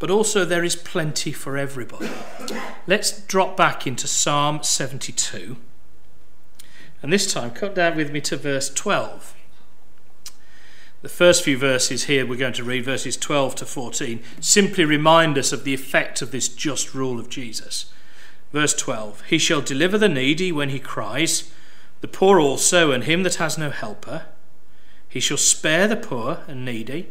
but 0.00 0.10
also 0.10 0.44
there 0.44 0.64
is 0.64 0.74
plenty 0.74 1.30
for 1.30 1.56
everybody. 1.56 2.10
Let's 2.88 3.20
drop 3.26 3.56
back 3.56 3.86
into 3.86 4.08
Psalm 4.08 4.64
72. 4.64 5.56
And 7.02 7.12
this 7.12 7.32
time, 7.32 7.50
cut 7.50 7.74
down 7.74 7.96
with 7.96 8.10
me 8.10 8.20
to 8.22 8.36
verse 8.36 8.68
12. 8.68 9.34
The 11.02 11.08
first 11.08 11.42
few 11.42 11.56
verses 11.56 12.04
here 12.04 12.26
we're 12.26 12.36
going 12.36 12.52
to 12.54 12.64
read, 12.64 12.84
verses 12.84 13.16
12 13.16 13.54
to 13.56 13.66
14, 13.66 14.22
simply 14.40 14.84
remind 14.84 15.38
us 15.38 15.50
of 15.50 15.64
the 15.64 15.72
effect 15.72 16.20
of 16.20 16.30
this 16.30 16.48
just 16.48 16.94
rule 16.94 17.18
of 17.18 17.30
Jesus. 17.30 17.90
Verse 18.52 18.74
12 18.74 19.22
He 19.22 19.38
shall 19.38 19.62
deliver 19.62 19.96
the 19.96 20.10
needy 20.10 20.52
when 20.52 20.68
he 20.68 20.78
cries, 20.78 21.50
the 22.02 22.08
poor 22.08 22.38
also, 22.38 22.92
and 22.92 23.04
him 23.04 23.22
that 23.22 23.36
has 23.36 23.56
no 23.56 23.70
helper. 23.70 24.26
He 25.08 25.20
shall 25.20 25.38
spare 25.38 25.88
the 25.88 25.96
poor 25.96 26.40
and 26.46 26.64
needy 26.64 27.08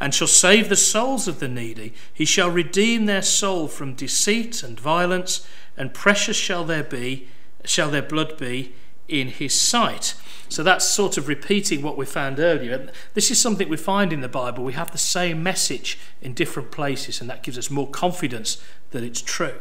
and 0.00 0.14
shall 0.14 0.28
save 0.28 0.68
the 0.68 0.76
souls 0.76 1.28
of 1.28 1.40
the 1.40 1.48
needy. 1.48 1.92
He 2.12 2.24
shall 2.24 2.50
redeem 2.50 3.06
their 3.06 3.22
soul 3.22 3.68
from 3.68 3.94
deceit 3.94 4.62
and 4.62 4.78
violence, 4.78 5.46
and 5.76 5.94
precious 5.94 6.36
shall 6.36 6.64
there 6.64 6.82
be, 6.82 7.28
shall 7.64 7.90
their 7.90 8.02
blood 8.02 8.36
be 8.36 8.74
in 9.08 9.28
his 9.28 9.58
sight. 9.58 10.14
So 10.48 10.62
that's 10.62 10.84
sort 10.84 11.16
of 11.16 11.28
repeating 11.28 11.82
what 11.82 11.96
we 11.96 12.06
found 12.06 12.38
earlier. 12.38 12.90
This 13.14 13.30
is 13.30 13.40
something 13.40 13.68
we 13.68 13.76
find 13.76 14.12
in 14.12 14.20
the 14.20 14.28
Bible. 14.28 14.64
We 14.64 14.74
have 14.74 14.92
the 14.92 14.98
same 14.98 15.42
message 15.42 15.98
in 16.22 16.34
different 16.34 16.70
places, 16.70 17.20
and 17.20 17.28
that 17.30 17.42
gives 17.42 17.58
us 17.58 17.70
more 17.70 17.88
confidence 17.88 18.62
that 18.90 19.02
it's 19.02 19.22
true. 19.22 19.58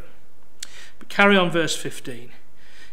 But 1.00 1.10
carry 1.10 1.38
on, 1.38 1.50
verse 1.50 1.76
15. 1.76 2.32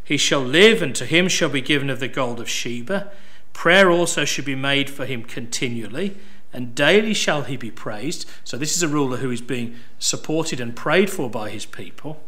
He 0.02 0.16
shall 0.16 0.40
live, 0.40 0.82
and 0.82 0.94
to 0.96 1.04
him 1.04 1.28
shall 1.28 1.50
be 1.50 1.60
given 1.60 1.90
of 1.90 2.00
the 2.00 2.08
gold 2.08 2.40
of 2.40 2.48
Sheba. 2.48 3.10
Prayer 3.52 3.90
also 3.90 4.24
should 4.24 4.44
be 4.44 4.54
made 4.54 4.88
for 4.88 5.04
him 5.04 5.24
continually 5.24 6.16
and 6.52 6.74
daily 6.74 7.14
shall 7.14 7.42
he 7.42 7.56
be 7.56 7.70
praised. 7.70 8.28
So, 8.44 8.56
this 8.56 8.76
is 8.76 8.82
a 8.82 8.88
ruler 8.88 9.18
who 9.18 9.30
is 9.30 9.40
being 9.40 9.76
supported 9.98 10.60
and 10.60 10.74
prayed 10.74 11.10
for 11.10 11.30
by 11.30 11.50
his 11.50 11.66
people. 11.66 12.22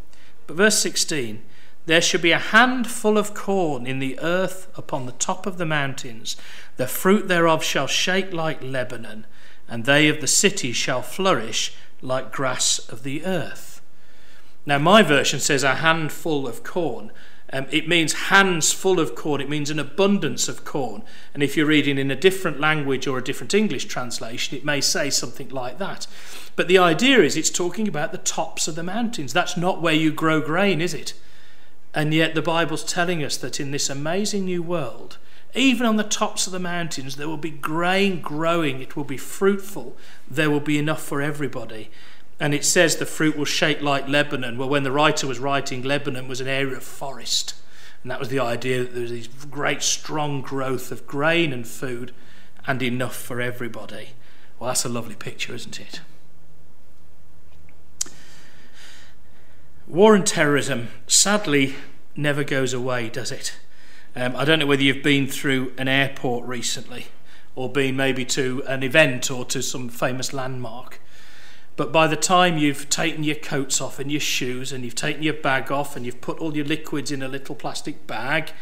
But 0.47 0.57
verse 0.57 0.79
16 0.79 1.43
there 1.87 2.01
shall 2.01 2.21
be 2.21 2.33
a 2.33 2.39
handful 2.39 3.19
of 3.19 3.35
corn 3.35 3.87
in 3.87 3.99
the 3.99 4.19
earth 4.21 4.69
upon 4.77 5.07
the 5.07 5.13
top 5.13 5.47
of 5.47 5.59
the 5.59 5.67
mountains. 5.67 6.37
The 6.77 6.87
fruit 6.87 7.29
thereof 7.29 7.65
shall 7.65 7.87
shake 7.87 8.33
like 8.33 8.63
Lebanon, 8.63 9.27
and 9.69 9.85
they 9.85 10.09
of 10.09 10.21
the 10.21 10.27
city 10.27 10.73
shall 10.73 11.03
flourish 11.03 11.75
like 12.01 12.33
grass 12.33 12.79
of 12.79 13.03
the 13.03 13.25
earth. 13.25 13.81
Now, 14.65 14.79
my 14.79 15.03
version 15.03 15.41
says 15.41 15.65
a 15.65 15.77
handful 15.77 16.47
of 16.47 16.63
corn. 16.63 17.11
Um, 17.53 17.67
it 17.71 17.89
means 17.89 18.13
hands 18.15 18.73
full 18.73 18.99
of 18.99 19.15
corn. 19.15 19.41
It 19.41 19.49
means 19.49 19.69
an 19.69 19.79
abundance 19.79 20.49
of 20.49 20.65
corn. 20.65 21.03
And 21.35 21.43
if 21.43 21.57
you're 21.57 21.67
reading 21.67 21.99
in 21.99 22.11
a 22.11 22.17
different 22.17 22.61
language 22.61 23.07
or 23.07 23.19
a 23.19 23.25
different 23.25 23.55
English 23.55 23.87
translation, 23.87 24.57
it 24.57 24.65
may 24.65 24.81
say 24.81 25.11
something 25.11 25.49
like 25.49 25.79
that. 25.79 26.07
But 26.55 26.69
the 26.69 26.79
idea 26.79 27.21
is 27.21 27.37
it's 27.37 27.51
talking 27.51 27.89
about 27.89 28.13
the 28.13 28.19
tops 28.19 28.69
of 28.69 28.77
the 28.77 28.83
mountains. 28.83 29.33
That's 29.33 29.57
not 29.57 29.83
where 29.83 29.95
you 29.95 30.13
grow 30.13 30.41
grain, 30.41 30.81
is 30.81 30.95
it? 30.95 31.13
And 31.95 32.15
yet 32.15 32.35
the 32.35 32.43
Bible's 32.43 32.85
telling 32.85 33.23
us 33.23 33.37
that 33.37 33.61
in 33.61 33.71
this 33.71 33.91
amazing 33.91 34.47
new 34.47 34.63
world, 34.63 35.19
even 35.55 35.87
on 35.87 35.97
the 35.97 36.05
tops 36.05 36.47
of 36.47 36.53
the 36.53 36.59
mountains, 36.59 37.17
there 37.17 37.29
will 37.29 37.37
be 37.37 37.51
grain 37.51 38.23
growing, 38.23 38.81
it 38.81 38.97
will 38.97 39.05
be 39.05 39.19
fruitful, 39.19 39.97
there 40.31 40.51
will 40.51 40.61
be 40.61 40.79
enough 40.79 41.03
for 41.03 41.21
everybody. 41.21 41.91
And 42.41 42.55
it 42.55 42.65
says 42.65 42.97
the 42.97 43.07
fruit 43.07 43.37
will 43.37 43.45
shake 43.45 43.83
like 43.83 44.09
Lebanon. 44.09 44.57
Well, 44.57 44.69
when 44.69 44.83
the 44.83 44.91
writer 44.91 45.27
was 45.27 45.39
writing, 45.39 45.83
Lebanon 45.83 46.27
was 46.27 46.41
an 46.41 46.49
area 46.49 46.77
of 46.77 46.83
forest. 46.83 47.55
And 48.03 48.11
that 48.11 48.19
was 48.19 48.31
the 48.31 48.41
idea 48.41 48.81
that 48.81 48.95
there 48.95 49.03
was 49.03 49.11
this 49.13 49.27
great, 49.27 49.83
strong 49.83 50.41
growth 50.41 50.91
of 50.91 51.07
grain 51.07 51.53
and 51.53 51.67
food 51.67 52.13
and 52.67 52.83
enough 52.83 53.15
for 53.15 53.41
everybody. 53.41 54.11
Well, 54.59 54.69
that's 54.69 54.85
a 54.85 54.89
lovely 54.89 55.15
picture, 55.15 55.55
isn't 55.55 55.79
it? 55.79 56.01
War 59.89 60.15
and 60.15 60.25
terrorism 60.25 60.89
sadly 61.09 61.75
never 62.15 62.45
goes 62.45 62.73
away, 62.73 63.09
does 63.09 63.33
it? 63.33 63.59
Um, 64.15 64.37
I 64.37 64.45
don't 64.45 64.61
know 64.61 64.67
whether 64.67 64.83
you've 64.83 65.03
been 65.03 65.27
through 65.27 65.73
an 65.77 65.89
airport 65.89 66.47
recently 66.47 67.07
or 67.57 67.71
been 67.71 67.97
maybe 67.97 68.25
to 68.27 68.63
an 68.69 68.83
event 68.83 69.31
or 69.31 69.45
to 69.47 69.61
some 69.61 69.89
famous 69.89 70.33
landmark. 70.33 71.01
But 71.75 71.91
by 71.91 72.07
the 72.07 72.17
time 72.17 72.59
you've 72.59 72.89
taken 72.91 73.25
your 73.25 73.37
coats 73.37 73.81
off 73.81 73.99
and 73.99 74.11
your 74.11 74.21
shoes 74.21 74.73
and 74.73 74.85
you've 74.85 74.95
taken 74.95 75.23
your 75.23 75.35
bag 75.35 75.73
off 75.73 75.97
and 75.97 76.07
you've 76.07 76.21
put 76.21 76.39
all 76.39 76.57
your 76.57 76.67
liquids 76.67 77.11
in 77.11 77.23
a 77.23 77.29
little 77.29 77.55
plastic 77.55 78.07
bag 78.07 78.53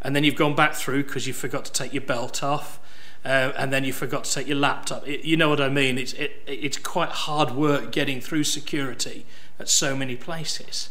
and 0.00 0.16
then 0.16 0.24
you've 0.24 0.36
gone 0.36 0.54
back 0.54 0.74
through 0.74 1.04
because 1.04 1.26
you 1.26 1.34
forgot 1.34 1.64
to 1.66 1.72
take 1.72 1.92
your 1.92 2.02
belt 2.02 2.42
off 2.42 2.80
uh, 3.24 3.52
and 3.58 3.72
then 3.72 3.84
you 3.84 3.92
forgot 3.92 4.24
to 4.24 4.32
take 4.32 4.46
your 4.46 4.56
laptop. 4.56 5.06
It, 5.06 5.24
you 5.24 5.36
know 5.36 5.50
what 5.50 5.60
I 5.60 5.68
mean? 5.68 5.98
It's, 5.98 6.14
it, 6.14 6.42
it's 6.46 6.78
quite 6.78 7.10
hard 7.10 7.50
work 7.50 7.92
getting 7.92 8.20
through 8.20 8.44
security 8.44 9.26
at 9.60 9.68
so 9.68 9.94
many 9.94 10.16
places. 10.16 10.90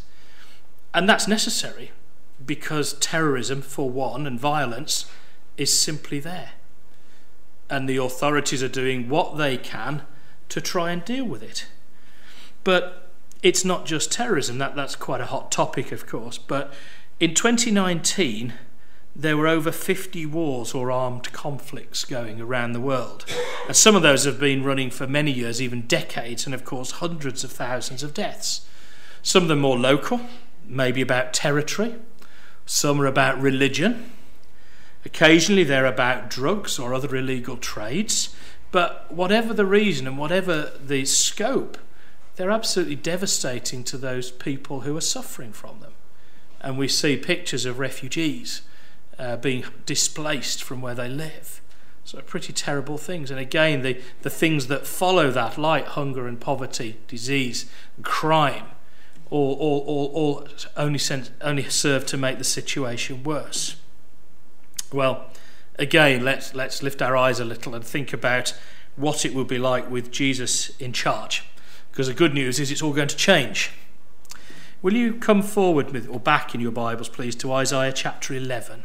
And 0.94 1.10
that's 1.10 1.28
necessary 1.28 1.92
because 2.46 2.94
terrorism, 2.94 3.62
for 3.62 3.90
one, 3.90 4.26
and 4.26 4.40
violence 4.40 5.12
is 5.58 5.80
simply 5.80 6.20
there. 6.20 6.52
And 7.70 7.88
the 7.88 7.98
authorities 7.98 8.64
are 8.64 8.70
doing 8.70 9.10
what 9.10 9.38
they 9.38 9.58
can 9.58 10.04
to 10.50 10.62
try 10.62 10.92
and 10.92 11.04
deal 11.04 11.26
with 11.26 11.44
it. 11.44 11.68
But 12.64 13.12
it's 13.44 13.66
not 13.66 13.86
just 13.86 14.12
terrorism, 14.12 14.58
that, 14.58 14.76
that's 14.76 14.96
quite 14.96 15.22
a 15.22 15.26
hot 15.26 15.52
topic, 15.52 15.92
of 15.92 16.08
course. 16.08 16.38
But 16.38 16.74
in 17.20 17.34
2019, 17.34 18.54
there 19.16 19.38
were 19.38 19.48
over 19.48 19.72
50 19.72 20.26
wars 20.28 20.74
or 20.74 20.92
armed 20.92 21.32
conflicts 21.34 22.06
going 22.06 22.40
around 22.40 22.74
the 22.74 22.80
world. 22.80 23.26
And 23.68 23.76
some 23.76 23.96
of 23.96 24.02
those 24.02 24.26
have 24.26 24.40
been 24.40 24.64
running 24.64 24.92
for 24.92 25.08
many 25.08 25.32
years, 25.32 25.62
even 25.62 25.88
decades, 25.88 26.46
and 26.46 26.56
of 26.56 26.64
course, 26.64 26.92
hundreds 26.92 27.44
of 27.44 27.52
thousands 27.52 28.04
of 28.04 28.14
deaths. 28.14 28.66
Some 29.22 29.44
of 29.44 29.50
them 29.50 29.60
are 29.60 29.62
more 29.62 29.78
local, 29.78 30.22
maybe 30.66 31.02
about 31.02 31.34
territory, 31.34 31.96
some 32.66 33.02
are 33.02 33.08
about 33.08 33.42
religion. 33.42 34.12
Occasionally, 35.04 35.64
they're 35.64 35.86
about 35.86 36.30
drugs 36.30 36.78
or 36.78 36.94
other 36.94 37.16
illegal 37.16 37.58
trades. 37.58 38.36
But 38.72 39.12
whatever 39.12 39.54
the 39.54 39.66
reason 39.66 40.06
and 40.06 40.18
whatever 40.18 40.74
the 40.80 41.06
scope, 41.06 41.78
they're 42.36 42.52
absolutely 42.52 42.96
devastating 42.96 43.84
to 43.86 43.98
those 43.98 44.32
people 44.32 44.82
who 44.82 44.96
are 44.96 45.02
suffering 45.02 45.52
from 45.52 45.80
them. 45.80 45.94
And 46.62 46.78
we 46.78 46.88
see 46.88 47.18
pictures 47.18 47.66
of 47.66 47.80
refugees 47.80 48.62
uh, 49.20 49.38
being 49.38 49.66
displaced 49.86 50.64
from 50.64 50.82
where 50.82 50.96
they 50.96 51.10
live. 51.10 51.62
So, 52.06 52.20
pretty 52.22 52.54
terrible 52.54 52.98
things. 52.98 53.30
And 53.30 53.40
again, 53.40 53.84
the, 53.84 54.02
the 54.24 54.30
things 54.30 54.68
that 54.68 54.88
follow 54.88 55.30
that, 55.30 55.58
like 55.58 55.86
hunger 55.86 56.28
and 56.28 56.40
poverty, 56.40 56.98
disease, 57.08 57.70
and 57.98 58.06
crime, 58.06 58.66
all, 59.30 59.54
all, 59.54 59.84
all, 59.86 60.06
all 60.14 60.48
only, 60.76 60.98
sent, 60.98 61.30
only 61.42 61.70
serve 61.70 62.06
to 62.08 62.18
make 62.18 62.40
the 62.40 62.44
situation 62.44 63.24
worse. 63.24 63.76
Well, 64.92 65.28
again, 65.78 66.24
let's, 66.24 66.56
let's 66.56 66.82
lift 66.82 67.02
our 67.02 67.16
eyes 67.16 67.40
a 67.40 67.46
little 67.46 67.76
and 67.76 67.86
think 67.86 68.12
about 68.12 68.56
what 68.96 69.24
it 69.26 69.34
will 69.36 69.46
be 69.46 69.60
like 69.60 69.90
with 69.92 70.10
Jesus 70.10 70.76
in 70.78 70.94
charge. 70.94 71.44
Because 71.92 72.08
the 72.08 72.14
good 72.14 72.34
news 72.34 72.60
is 72.60 72.72
it's 72.72 72.82
all 72.82 72.94
going 72.94 73.08
to 73.08 73.16
change. 73.16 73.72
Will 74.82 74.94
you 74.94 75.14
come 75.14 75.44
forward 75.44 75.92
with, 75.92 76.08
or 76.10 76.20
back 76.20 76.56
in 76.56 76.62
your 76.62 76.72
Bibles, 76.72 77.10
please, 77.10 77.36
to 77.36 77.52
Isaiah 77.52 77.92
chapter 77.94 78.34
11? 78.34 78.84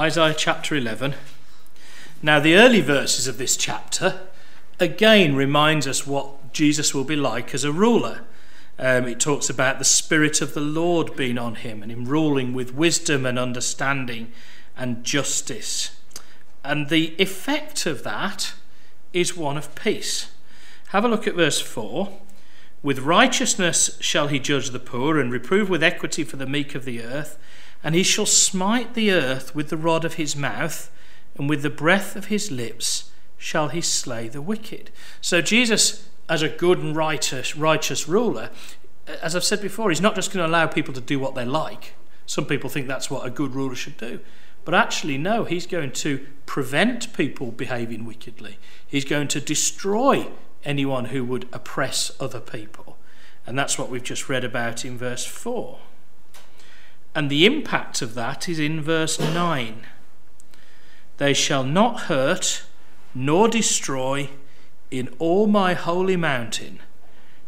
Isaiah 0.00 0.32
chapter 0.34 0.74
11. 0.74 1.14
Now, 2.22 2.40
the 2.40 2.54
early 2.54 2.80
verses 2.80 3.26
of 3.26 3.36
this 3.36 3.54
chapter 3.54 4.28
again 4.78 5.36
reminds 5.36 5.86
us 5.86 6.06
what 6.06 6.54
Jesus 6.54 6.94
will 6.94 7.04
be 7.04 7.16
like 7.16 7.52
as 7.52 7.64
a 7.64 7.72
ruler. 7.72 8.22
Um, 8.78 9.06
it 9.06 9.20
talks 9.20 9.50
about 9.50 9.78
the 9.78 9.84
Spirit 9.84 10.40
of 10.40 10.54
the 10.54 10.62
Lord 10.62 11.16
being 11.16 11.36
on 11.36 11.56
him 11.56 11.82
and 11.82 11.92
him 11.92 12.06
ruling 12.06 12.54
with 12.54 12.72
wisdom 12.72 13.26
and 13.26 13.38
understanding 13.38 14.32
and 14.74 15.04
justice. 15.04 16.00
And 16.64 16.88
the 16.88 17.14
effect 17.18 17.84
of 17.84 18.02
that 18.02 18.54
is 19.12 19.36
one 19.36 19.58
of 19.58 19.74
peace. 19.74 20.32
Have 20.88 21.04
a 21.04 21.08
look 21.08 21.26
at 21.26 21.34
verse 21.34 21.60
4. 21.60 22.08
With 22.82 23.00
righteousness 23.00 23.98
shall 24.00 24.28
he 24.28 24.38
judge 24.38 24.70
the 24.70 24.78
poor 24.78 25.20
and 25.20 25.30
reprove 25.30 25.68
with 25.68 25.82
equity 25.82 26.24
for 26.24 26.38
the 26.38 26.46
meek 26.46 26.74
of 26.74 26.86
the 26.86 27.02
earth. 27.02 27.36
And 27.82 27.94
he 27.94 28.02
shall 28.02 28.26
smite 28.26 28.94
the 28.94 29.10
earth 29.10 29.54
with 29.54 29.70
the 29.70 29.76
rod 29.76 30.04
of 30.04 30.14
his 30.14 30.36
mouth, 30.36 30.90
and 31.36 31.48
with 31.48 31.62
the 31.62 31.70
breath 31.70 32.16
of 32.16 32.26
his 32.26 32.50
lips 32.50 33.10
shall 33.38 33.68
he 33.68 33.80
slay 33.80 34.28
the 34.28 34.42
wicked. 34.42 34.90
So 35.20 35.40
Jesus, 35.40 36.08
as 36.28 36.42
a 36.42 36.48
good 36.48 36.78
and 36.78 36.94
righteous, 36.94 37.56
righteous 37.56 38.06
ruler, 38.06 38.50
as 39.22 39.34
I've 39.34 39.44
said 39.44 39.62
before, 39.62 39.90
he's 39.90 40.00
not 40.00 40.14
just 40.14 40.32
going 40.32 40.44
to 40.44 40.50
allow 40.50 40.66
people 40.66 40.94
to 40.94 41.00
do 41.00 41.18
what 41.18 41.34
they 41.34 41.44
like. 41.44 41.94
Some 42.26 42.44
people 42.44 42.70
think 42.70 42.86
that's 42.86 43.10
what 43.10 43.26
a 43.26 43.30
good 43.30 43.54
ruler 43.54 43.74
should 43.74 43.96
do. 43.96 44.20
But 44.64 44.74
actually, 44.74 45.18
no, 45.18 45.44
he's 45.44 45.66
going 45.66 45.92
to 45.92 46.26
prevent 46.46 47.12
people 47.14 47.50
behaving 47.50 48.04
wickedly. 48.04 48.58
He's 48.86 49.04
going 49.04 49.28
to 49.28 49.40
destroy 49.40 50.28
anyone 50.64 51.06
who 51.06 51.24
would 51.24 51.48
oppress 51.52 52.12
other 52.20 52.40
people. 52.40 52.98
And 53.46 53.58
that's 53.58 53.78
what 53.78 53.88
we've 53.88 54.02
just 54.02 54.28
read 54.28 54.44
about 54.44 54.84
in 54.84 54.98
verse 54.98 55.24
4. 55.24 55.78
And 57.14 57.28
the 57.28 57.44
impact 57.44 58.02
of 58.02 58.14
that 58.14 58.48
is 58.48 58.58
in 58.58 58.80
verse 58.80 59.18
9. 59.18 59.86
They 61.16 61.34
shall 61.34 61.64
not 61.64 62.02
hurt 62.02 62.64
nor 63.14 63.48
destroy 63.48 64.30
in 64.90 65.08
all 65.18 65.46
my 65.46 65.74
holy 65.74 66.16
mountain, 66.16 66.80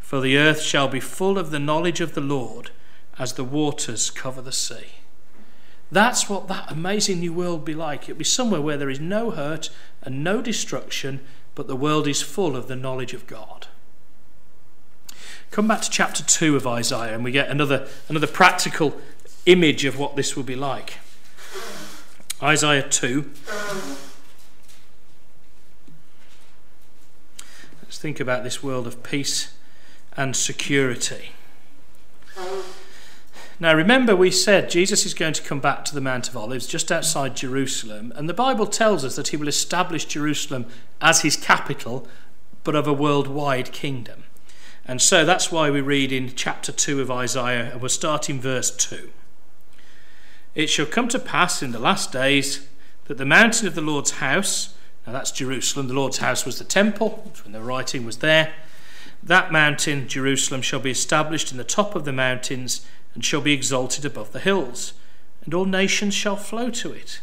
for 0.01 0.21
the 0.21 0.37
earth 0.37 0.61
shall 0.61 0.89
be 0.89 1.01
full 1.01 1.39
of 1.39 1.51
the 1.51 1.59
knowledge 1.59 2.01
of 2.01 2.15
the 2.15 2.21
Lord 2.21 2.71
as 3.19 3.35
the 3.35 3.45
waters 3.45 4.11
cover 4.11 4.43
the 4.43 4.53
sea. 4.53 4.87
That's 5.91 6.29
what 6.29 6.49
that 6.49 6.71
amazing 6.71 7.21
new 7.21 7.33
world 7.33 7.61
will 7.61 7.67
be 7.67 7.75
like. 7.75 8.05
It'll 8.05 8.19
be 8.19 8.25
somewhere 8.25 8.61
where 8.61 8.79
there 8.79 8.91
is 8.91 9.01
no 9.01 9.31
hurt 9.31 9.71
and 10.03 10.25
no 10.25 10.41
destruction, 10.41 11.21
but 11.55 11.69
the 11.69 11.77
world 11.77 12.09
is 12.09 12.23
full 12.23 12.57
of 12.57 12.67
the 12.67 12.77
knowledge 12.77 13.13
of 13.13 13.27
God. 13.27 13.67
Come 15.51 15.69
back 15.69 15.83
to 15.83 15.91
chapter 15.91 16.25
2 16.25 16.57
of 16.57 16.67
Isaiah, 16.67 17.15
and 17.15 17.23
we 17.23 17.31
get 17.31 17.51
another, 17.51 17.87
another 18.09 18.27
practical 18.27 18.99
image 19.47 19.85
of 19.85 19.99
what 19.99 20.17
this 20.17 20.37
will 20.37 20.43
be 20.43 20.57
like. 20.57 20.99
Isaiah 22.43 22.89
2. 22.89 23.31
Let's 27.83 27.99
think 27.99 28.21
about 28.21 28.45
this 28.45 28.63
world 28.63 28.87
of 28.87 29.03
peace 29.03 29.55
and 30.17 30.35
security. 30.35 31.31
Now, 33.61 33.75
remember, 33.75 34.17
we 34.17 34.33
said 34.33 34.71
Jesus 34.71 35.07
is 35.07 35.15
going 35.15 35.35
to 35.35 35.43
come 35.43 35.61
back 35.61 35.85
to 35.85 35.95
the 35.95 36.01
Mount 36.01 36.29
of 36.29 36.37
Olives 36.37 36.67
just 36.67 36.91
outside 36.91 37.37
Jerusalem, 37.37 38.13
and 38.17 38.29
the 38.29 38.35
Bible 38.35 38.67
tells 38.67 39.05
us 39.05 39.15
that 39.15 39.29
he 39.29 39.37
will 39.37 39.47
establish 39.47 40.05
Jerusalem 40.05 40.67
as 41.01 41.21
his 41.21 41.37
capital, 41.37 42.09
but 42.65 42.75
of 42.75 42.89
a 42.89 42.93
worldwide 42.93 43.71
kingdom. 43.71 44.25
And 44.85 45.01
so 45.01 45.25
that's 45.25 45.53
why 45.53 45.71
we 45.71 45.81
read 45.81 46.11
in 46.11 46.35
chapter 46.35 46.73
2 46.73 47.01
of 47.01 47.11
Isaiah, 47.11 47.71
and 47.71 47.81
we'll 47.81 47.89
start 47.89 48.29
in 48.29 48.41
verse 48.41 48.71
2. 48.75 49.11
It 50.55 50.69
shall 50.69 50.87
come 50.87 51.09
to 51.09 51.19
pass 51.19 51.63
in 51.63 51.73
the 51.73 51.79
last 51.79 52.13
days 52.13 52.67
that 53.07 53.19
the 53.19 53.25
mountain 53.25 53.67
of 53.67 53.75
the 53.75 53.81
Lord's 53.81 54.13
house, 54.13 54.75
now 55.07 55.13
that's 55.13 55.33
Jerusalem, 55.33 55.89
the 55.89 55.95
Lord's 55.95 56.19
house 56.19 56.45
was 56.45 56.59
the 56.59 56.65
temple, 56.65 57.33
when 57.43 57.53
the 57.53 57.63
writing 57.63 58.05
was 58.05 58.19
there, 58.19 58.53
that 59.23 59.53
mountain, 59.53 60.09
Jerusalem, 60.09 60.63
shall 60.63 60.81
be 60.81 60.91
established 60.91 61.53
in 61.53 61.59
the 61.59 61.65
top 61.65 61.95
of 61.95 62.05
the 62.05 62.13
mountains 62.13 62.87
and 63.15 63.25
shall 63.25 63.41
be 63.41 63.53
exalted 63.53 64.05
above 64.05 64.33
the 64.33 64.41
hills, 64.41 64.93
and 65.45 65.55
all 65.55 65.65
nations 65.65 66.15
shall 66.15 66.37
flow 66.37 66.71
to 66.71 66.93
it. 66.93 67.21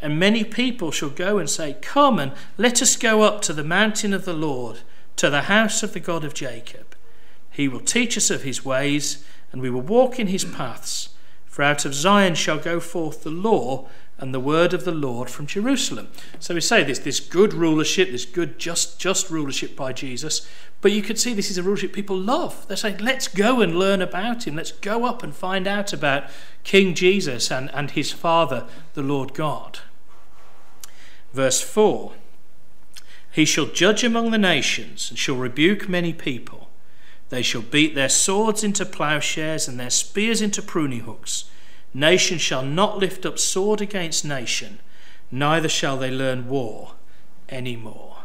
And 0.00 0.18
many 0.18 0.44
people 0.44 0.90
shall 0.90 1.10
go 1.10 1.38
and 1.38 1.50
say, 1.50 1.76
Come 1.80 2.18
and 2.18 2.32
let 2.56 2.80
us 2.80 2.96
go 2.96 3.22
up 3.22 3.42
to 3.42 3.52
the 3.52 3.64
mountain 3.64 4.12
of 4.12 4.24
the 4.24 4.32
Lord, 4.32 4.80
to 5.16 5.28
the 5.28 5.42
house 5.42 5.82
of 5.82 5.92
the 5.92 6.00
God 6.00 6.24
of 6.24 6.34
Jacob. 6.34 6.94
He 7.50 7.68
will 7.68 7.80
teach 7.80 8.16
us 8.16 8.30
of 8.30 8.42
his 8.42 8.64
ways, 8.64 9.24
and 9.50 9.60
we 9.60 9.70
will 9.70 9.80
walk 9.80 10.18
in 10.20 10.28
his 10.28 10.44
paths. 10.44 11.08
For 11.58 11.64
out 11.64 11.84
of 11.84 11.92
Zion 11.92 12.36
shall 12.36 12.60
go 12.60 12.78
forth 12.78 13.24
the 13.24 13.30
law 13.30 13.88
and 14.16 14.32
the 14.32 14.38
word 14.38 14.72
of 14.72 14.84
the 14.84 14.92
Lord 14.92 15.28
from 15.28 15.48
Jerusalem. 15.48 16.06
So 16.38 16.54
we 16.54 16.60
say 16.60 16.84
this, 16.84 17.00
this 17.00 17.18
good 17.18 17.52
rulership, 17.52 18.12
this 18.12 18.26
good 18.26 18.60
just 18.60 19.00
just 19.00 19.28
rulership 19.28 19.74
by 19.74 19.92
Jesus. 19.92 20.48
But 20.80 20.92
you 20.92 21.02
could 21.02 21.18
see 21.18 21.34
this 21.34 21.50
is 21.50 21.58
a 21.58 21.64
rulership 21.64 21.92
people 21.92 22.16
love. 22.16 22.68
They're 22.68 22.76
saying, 22.76 22.98
let's 22.98 23.26
go 23.26 23.60
and 23.60 23.76
learn 23.76 24.00
about 24.00 24.46
him. 24.46 24.54
Let's 24.54 24.70
go 24.70 25.04
up 25.04 25.24
and 25.24 25.34
find 25.34 25.66
out 25.66 25.92
about 25.92 26.30
King 26.62 26.94
Jesus 26.94 27.50
and, 27.50 27.74
and 27.74 27.90
his 27.90 28.12
Father, 28.12 28.64
the 28.94 29.02
Lord 29.02 29.34
God. 29.34 29.80
Verse 31.32 31.60
4 31.60 32.12
He 33.32 33.44
shall 33.44 33.66
judge 33.66 34.04
among 34.04 34.30
the 34.30 34.38
nations 34.38 35.10
and 35.10 35.18
shall 35.18 35.34
rebuke 35.34 35.88
many 35.88 36.12
people. 36.12 36.67
They 37.30 37.42
shall 37.42 37.62
beat 37.62 37.94
their 37.94 38.08
swords 38.08 38.64
into 38.64 38.86
plowshares 38.86 39.68
and 39.68 39.78
their 39.78 39.90
spears 39.90 40.40
into 40.40 40.62
pruning 40.62 41.00
hooks. 41.00 41.44
Nation 41.92 42.38
shall 42.38 42.62
not 42.62 42.98
lift 42.98 43.26
up 43.26 43.38
sword 43.38 43.80
against 43.80 44.24
nation, 44.24 44.80
neither 45.30 45.68
shall 45.68 45.96
they 45.96 46.10
learn 46.10 46.48
war 46.48 46.92
any 47.48 47.76
more. 47.76 48.16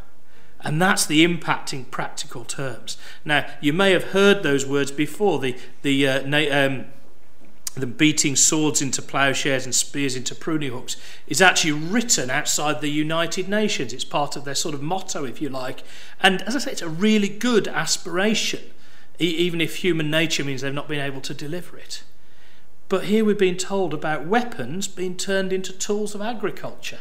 And 0.61 0.81
that's 0.81 1.05
the 1.05 1.23
impact 1.23 1.73
in 1.73 1.85
practical 1.85 2.45
terms. 2.45 2.97
Now, 3.25 3.45
you 3.59 3.73
may 3.73 3.91
have 3.91 4.11
heard 4.11 4.43
those 4.43 4.65
words 4.65 4.91
before 4.91 5.39
the, 5.39 5.57
the, 5.81 6.07
uh, 6.07 6.67
um, 6.67 6.85
the 7.75 7.87
beating 7.87 8.37
swords 8.37 8.81
into 8.81 9.01
plowshares 9.01 9.65
and 9.65 9.75
spears 9.75 10.15
into 10.15 10.33
pruning 10.33 10.71
hooks 10.71 10.95
is 11.27 11.41
actually 11.41 11.73
written 11.73 12.29
outside 12.29 12.79
the 12.79 12.89
United 12.89 13.49
Nations. 13.49 13.91
It's 13.91 14.05
part 14.05 14.37
of 14.37 14.45
their 14.45 14.55
sort 14.55 14.73
of 14.73 14.81
motto, 14.81 15.25
if 15.25 15.41
you 15.41 15.49
like. 15.49 15.83
And 16.21 16.41
as 16.43 16.55
I 16.55 16.59
say, 16.59 16.71
it's 16.71 16.81
a 16.81 16.87
really 16.87 17.29
good 17.29 17.67
aspiration 17.67 18.61
even 19.27 19.61
if 19.61 19.77
human 19.77 20.09
nature 20.09 20.43
means 20.43 20.61
they've 20.61 20.73
not 20.73 20.87
been 20.87 20.99
able 20.99 21.21
to 21.21 21.33
deliver 21.33 21.77
it. 21.77 22.03
But 22.89 23.05
here 23.05 23.25
we're 23.25 23.35
being 23.35 23.57
told 23.57 23.93
about 23.93 24.25
weapons 24.27 24.87
being 24.87 25.17
turned 25.17 25.51
into 25.51 25.73
tools 25.73 26.13
of 26.13 26.21
agriculture 26.21 26.99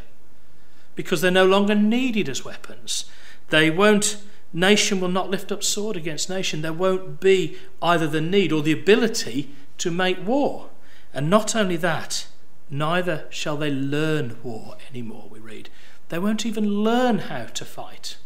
because 0.95 1.21
they're 1.21 1.31
no 1.31 1.47
longer 1.47 1.75
needed 1.75 2.29
as 2.29 2.45
weapons. 2.45 3.07
They 3.51 3.71
won't, 3.71 4.19
nation 4.53 5.01
will 5.01 5.09
not 5.09 5.31
lift 5.31 5.53
up 5.53 5.63
sword 5.63 5.97
against 5.97 6.31
nation. 6.31 6.63
There 6.63 6.73
won't 6.73 7.21
be 7.21 7.57
either 7.81 8.07
the 8.07 8.21
need 8.21 8.53
or 8.53 8.63
the 8.63 8.73
ability 8.73 9.51
to 9.79 9.91
make 9.91 10.27
war. 10.27 10.71
And 11.13 11.29
not 11.29 11.55
only 11.55 11.77
that, 11.77 12.27
neither 12.71 13.27
shall 13.31 13.57
they 13.57 13.71
learn 13.71 14.37
war 14.43 14.77
anymore, 14.91 15.29
we 15.31 15.41
read. 15.41 15.69
They 16.09 16.19
won't 16.19 16.47
even 16.47 16.83
learn 16.83 17.19
how 17.19 17.45
to 17.45 17.65
fight. 17.65 18.17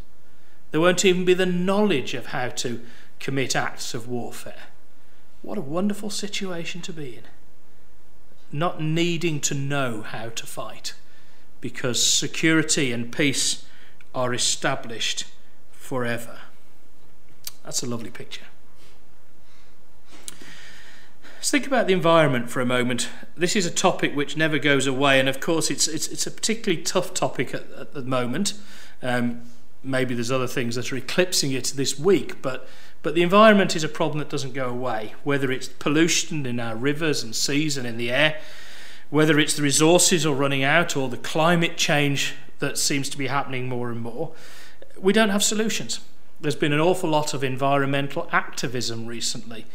There 0.70 0.80
won't 0.80 1.04
even 1.04 1.24
be 1.24 1.35
the 1.35 1.46
knowledge 1.46 2.14
of 2.14 2.26
how 2.26 2.48
to 2.48 2.80
commit 3.20 3.57
acts 3.57 3.94
of 3.94 4.09
warfare. 4.09 4.64
What 5.42 5.59
a 5.59 5.62
wonderful 5.62 6.11
situation 6.11 6.81
to 6.83 6.92
be 6.92 7.16
in. 7.16 7.22
Not 8.52 8.81
needing 8.81 9.40
to 9.40 9.55
know 9.55 10.02
how 10.02 10.29
to 10.31 10.46
fight 10.46 10.94
because 11.61 12.05
security 12.05 12.92
and 12.92 13.12
peace 13.12 13.64
are 14.14 14.33
established 14.33 15.24
forever. 15.72 16.38
That's 17.64 17.83
a 17.83 17.87
lovely 17.87 18.11
picture. 18.11 18.46
Let's 21.37 21.50
think 21.50 21.66
about 21.66 21.87
the 21.87 21.92
environment 21.92 22.50
for 22.50 22.61
a 22.61 22.66
moment. 22.66 23.09
This 23.37 23.55
is 23.55 23.66
a 23.66 23.70
topic 23.70 24.16
which 24.16 24.37
never 24.37 24.59
goes 24.59 24.87
away, 24.87 25.20
and 25.20 25.29
of 25.29 25.38
course, 25.38 25.70
it's, 25.70 25.87
it's, 25.87 26.09
it's 26.09 26.26
a 26.26 26.31
particularly 26.31 26.83
tough 26.83 27.14
topic 27.14 27.55
at, 27.55 27.70
at 27.79 27.94
the 27.94 28.02
moment. 28.02 28.55
Um, 29.02 29.42
maybe 29.83 30.14
there's 30.14 30.33
other 30.33 30.48
things 30.48 30.74
that 30.74 30.92
are 30.92 30.96
eclipsing 30.96 31.52
it 31.52 31.74
this 31.76 31.98
week, 31.98 32.42
but 32.42 32.68
but 33.06 33.14
the 33.14 33.22
environment 33.22 33.76
is 33.76 33.84
a 33.84 33.88
problem 33.88 34.18
that 34.18 34.28
doesn't 34.28 34.52
go 34.52 34.68
away, 34.68 35.14
whether 35.22 35.52
it's 35.52 35.68
pollution 35.68 36.44
in 36.44 36.58
our 36.58 36.74
rivers 36.74 37.22
and 37.22 37.36
seas 37.36 37.76
and 37.76 37.86
in 37.86 37.98
the 37.98 38.10
air, 38.10 38.40
whether 39.10 39.38
it's 39.38 39.54
the 39.54 39.62
resources 39.62 40.26
are 40.26 40.34
running 40.34 40.64
out 40.64 40.96
or 40.96 41.08
the 41.08 41.16
climate 41.16 41.76
change 41.76 42.34
that 42.58 42.76
seems 42.76 43.08
to 43.08 43.16
be 43.16 43.28
happening 43.28 43.68
more 43.68 43.92
and 43.92 44.00
more. 44.00 44.32
We 44.98 45.12
don't 45.12 45.28
have 45.28 45.44
solutions. 45.44 46.00
There's 46.40 46.56
been 46.56 46.72
an 46.72 46.80
awful 46.80 47.08
lot 47.08 47.32
of 47.32 47.44
environmental 47.44 48.28
activism 48.32 49.06
recently. 49.06 49.66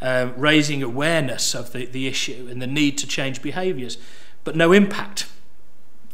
uh, 0.00 0.30
raising 0.34 0.82
awareness 0.82 1.54
of 1.54 1.72
the, 1.72 1.84
the 1.84 2.06
issue 2.06 2.48
and 2.50 2.62
the 2.62 2.66
need 2.66 2.96
to 2.96 3.06
change 3.06 3.42
behaviours, 3.42 3.98
but 4.44 4.56
no 4.56 4.72
impact. 4.72 5.28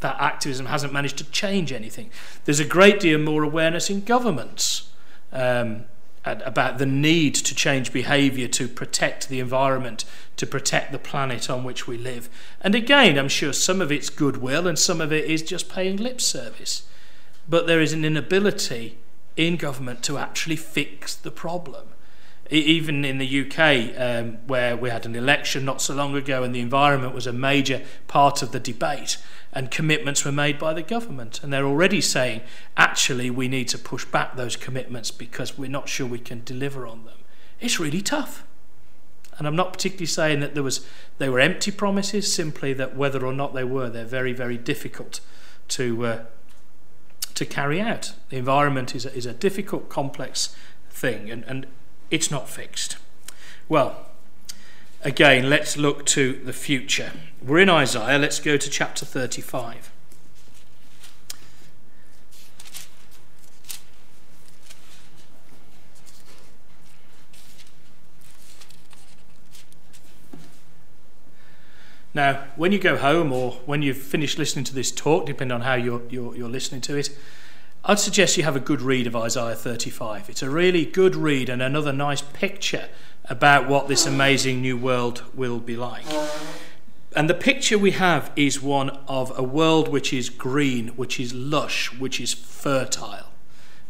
That 0.01 0.17
activism 0.19 0.65
hasn't 0.65 0.91
managed 0.91 1.17
to 1.19 1.23
change 1.31 1.71
anything. 1.71 2.09
There's 2.43 2.59
a 2.59 2.65
great 2.65 2.99
deal 2.99 3.17
more 3.17 3.43
awareness 3.43 3.89
in 3.89 4.03
governments 4.03 4.89
um, 5.31 5.85
about 6.25 6.77
the 6.77 6.85
need 6.85 7.35
to 7.35 7.55
change 7.55 7.93
behaviour 7.93 8.47
to 8.47 8.67
protect 8.67 9.29
the 9.29 9.39
environment, 9.39 10.05
to 10.37 10.47
protect 10.47 10.91
the 10.91 10.99
planet 10.99 11.49
on 11.49 11.63
which 11.63 11.87
we 11.87 11.97
live. 11.97 12.29
And 12.61 12.75
again, 12.75 13.17
I'm 13.17 13.29
sure 13.29 13.53
some 13.53 13.81
of 13.81 13.91
it's 13.91 14.09
goodwill 14.09 14.67
and 14.67 14.77
some 14.77 15.01
of 15.01 15.13
it 15.13 15.25
is 15.25 15.41
just 15.41 15.69
paying 15.69 15.97
lip 15.97 16.19
service. 16.19 16.87
But 17.47 17.67
there 17.67 17.81
is 17.81 17.93
an 17.93 18.03
inability 18.03 18.97
in 19.37 19.57
government 19.57 20.03
to 20.03 20.17
actually 20.17 20.55
fix 20.55 21.15
the 21.15 21.31
problem. 21.31 21.89
Even 22.49 23.03
in 23.03 23.17
the 23.17 23.41
UK, 23.41 23.99
um, 23.99 24.37
where 24.45 24.77
we 24.77 24.89
had 24.89 25.05
an 25.05 25.15
election 25.15 25.65
not 25.65 25.81
so 25.81 25.95
long 25.95 26.15
ago 26.15 26.43
and 26.43 26.53
the 26.53 26.59
environment 26.59 27.15
was 27.15 27.25
a 27.25 27.33
major 27.33 27.81
part 28.07 28.43
of 28.43 28.51
the 28.51 28.59
debate, 28.59 29.17
and 29.55 29.71
commitments 29.71 30.25
were 30.25 30.33
made 30.33 30.59
by 30.59 30.73
the 30.73 30.83
government. 30.83 31.41
And 31.41 31.51
they're 31.51 31.65
already 31.65 32.01
saying, 32.01 32.41
actually, 32.75 33.29
we 33.29 33.47
need 33.47 33.69
to 33.69 33.77
push 33.77 34.03
back 34.03 34.35
those 34.35 34.57
commitments 34.57 35.11
because 35.11 35.57
we're 35.57 35.69
not 35.69 35.87
sure 35.87 36.05
we 36.05 36.19
can 36.19 36.43
deliver 36.43 36.85
on 36.85 37.05
them. 37.05 37.17
It's 37.61 37.79
really 37.79 38.01
tough. 38.01 38.45
And 39.37 39.47
I'm 39.47 39.55
not 39.55 39.71
particularly 39.71 40.07
saying 40.07 40.41
that 40.41 40.53
there 40.53 40.63
was, 40.63 40.85
they 41.17 41.29
were 41.29 41.39
empty 41.39 41.71
promises, 41.71 42.33
simply 42.33 42.73
that 42.73 42.97
whether 42.97 43.25
or 43.25 43.33
not 43.33 43.53
they 43.53 43.63
were, 43.63 43.89
they're 43.89 44.05
very, 44.05 44.33
very 44.33 44.57
difficult 44.57 45.21
to, 45.69 46.05
uh, 46.05 46.23
to 47.33 47.45
carry 47.45 47.79
out. 47.79 48.13
The 48.29 48.37
environment 48.37 48.93
is 48.93 49.05
a, 49.05 49.13
is 49.15 49.25
a 49.25 49.33
difficult, 49.33 49.89
complex 49.89 50.55
thing, 50.89 51.29
and, 51.29 51.43
and 51.45 51.65
it's 52.11 52.29
not 52.29 52.49
fixed. 52.49 52.97
Well, 53.67 54.05
again, 55.05 55.51
let's 55.51 55.77
look 55.77 56.03
to 56.07 56.33
the 56.33 56.51
future. 56.51 57.11
We're 57.41 57.59
in 57.59 57.69
Isaiah, 57.69 58.17
let's 58.17 58.39
go 58.39 58.57
to 58.57 58.69
chapter 58.69 59.05
35. 59.05 59.91
Now, 72.15 72.45
when 72.55 72.71
you 72.71 72.79
go 72.79 72.97
home 72.97 73.31
or 73.31 73.51
when 73.65 73.81
you've 73.81 73.97
finished 73.97 74.39
listening 74.39 74.63
to 74.65 74.73
this 74.73 74.89
talk, 74.89 75.25
depending 75.25 75.53
on 75.53 75.61
how 75.61 75.75
you're, 75.75 76.01
you're, 76.09 76.35
you're 76.35 76.49
listening 76.49 76.81
to 76.81 76.97
it, 76.97 77.15
I'd 77.83 77.99
suggest 77.99 78.37
you 78.37 78.43
have 78.43 78.55
a 78.55 78.61
good 78.61 78.81
read 78.81 79.05
of 79.05 79.15
Isaiah 79.15 79.53
35. 79.53 80.29
It's 80.29 80.41
a 80.41 80.49
really 80.49 80.85
good 80.85 81.15
read 81.15 81.49
and 81.49 81.61
another 81.61 81.93
nice 81.93 82.21
picture 82.21 82.87
about 83.27 83.67
what 83.67 83.87
this 83.87 84.05
amazing 84.05 84.61
new 84.61 84.77
world 84.77 85.23
will 85.33 85.59
be 85.59 85.75
like. 85.75 86.05
And 87.15 87.29
the 87.29 87.33
picture 87.33 87.77
we 87.77 87.91
have 87.91 88.31
is 88.35 88.61
one 88.61 88.89
of 89.07 89.37
a 89.37 89.43
world 89.43 89.87
which 89.87 90.11
is 90.11 90.29
green, 90.29 90.89
which 90.89 91.19
is 91.19 91.33
lush, 91.33 91.93
which 91.93 92.19
is 92.19 92.33
fertile, 92.33 93.27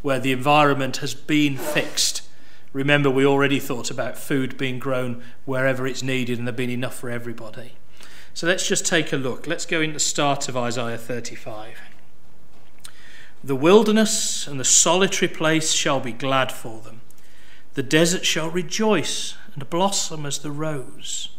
where 0.01 0.19
the 0.19 0.31
environment 0.31 0.97
has 0.97 1.15
been 1.15 1.57
fixed. 1.57 2.21
Remember, 2.71 3.09
we 3.09 3.25
already 3.25 3.59
thought 3.59 3.89
about 3.89 4.17
food 4.17 4.57
being 4.57 4.77
grown 4.77 5.23
wherever 5.45 5.87
it's 5.87 6.03
needed 6.03 6.37
and 6.37 6.47
there 6.47 6.53
being 6.53 6.69
enough 6.69 6.95
for 6.95 7.09
everybody. 7.09 7.73
So 8.33 8.47
let's 8.47 8.67
just 8.67 8.85
take 8.85 9.13
a 9.13 9.17
look. 9.17 9.47
Let's 9.47 9.65
go 9.65 9.81
into 9.81 9.93
the 9.93 9.99
start 10.01 10.47
of 10.49 10.57
Isaiah 10.57 10.97
35. 10.97 11.79
The 13.43 13.55
wilderness 13.55 14.45
and 14.45 14.59
the 14.59 14.65
solitary 14.65 15.31
place 15.31 15.71
shall 15.71 15.99
be 15.99 16.11
glad 16.11 16.51
for 16.51 16.81
them. 16.81 17.01
The 17.75 17.83
desert 17.83 18.25
shall 18.25 18.49
rejoice 18.49 19.35
and 19.53 19.69
blossom 19.69 20.25
as 20.25 20.39
the 20.39 20.51
rose. 20.51 21.29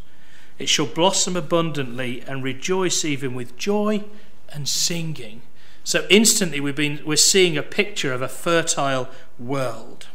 It 0.59 0.69
shall 0.69 0.87
blossom 0.87 1.35
abundantly 1.35 2.21
and 2.21 2.43
rejoice 2.43 3.05
even 3.05 3.35
with 3.35 3.57
joy 3.57 4.05
and 4.51 4.69
singing. 4.69 5.43
So 5.83 6.07
instantly 6.11 6.61
we've 6.61 6.77
been, 6.77 7.01
we're 7.05 7.17
seeing 7.17 7.57
a 7.57 7.63
picture 7.63 8.13
of 8.13 8.23
a 8.23 8.29
fertile 8.29 9.09
world. 9.39 10.09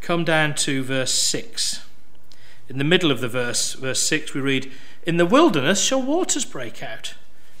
Come 0.00 0.24
down 0.24 0.54
to 0.56 0.84
verse 0.84 1.14
6. 1.14 1.82
In 2.68 2.78
the 2.78 2.84
middle 2.84 3.10
of 3.10 3.20
the 3.20 3.28
verse, 3.28 3.74
verse 3.74 4.02
6, 4.08 4.34
we 4.34 4.40
read, 4.40 4.70
In 5.04 5.16
the 5.16 5.26
wilderness 5.26 5.80
shall 5.82 6.02
waters 6.02 6.44
break 6.44 6.82
out, 6.82 7.14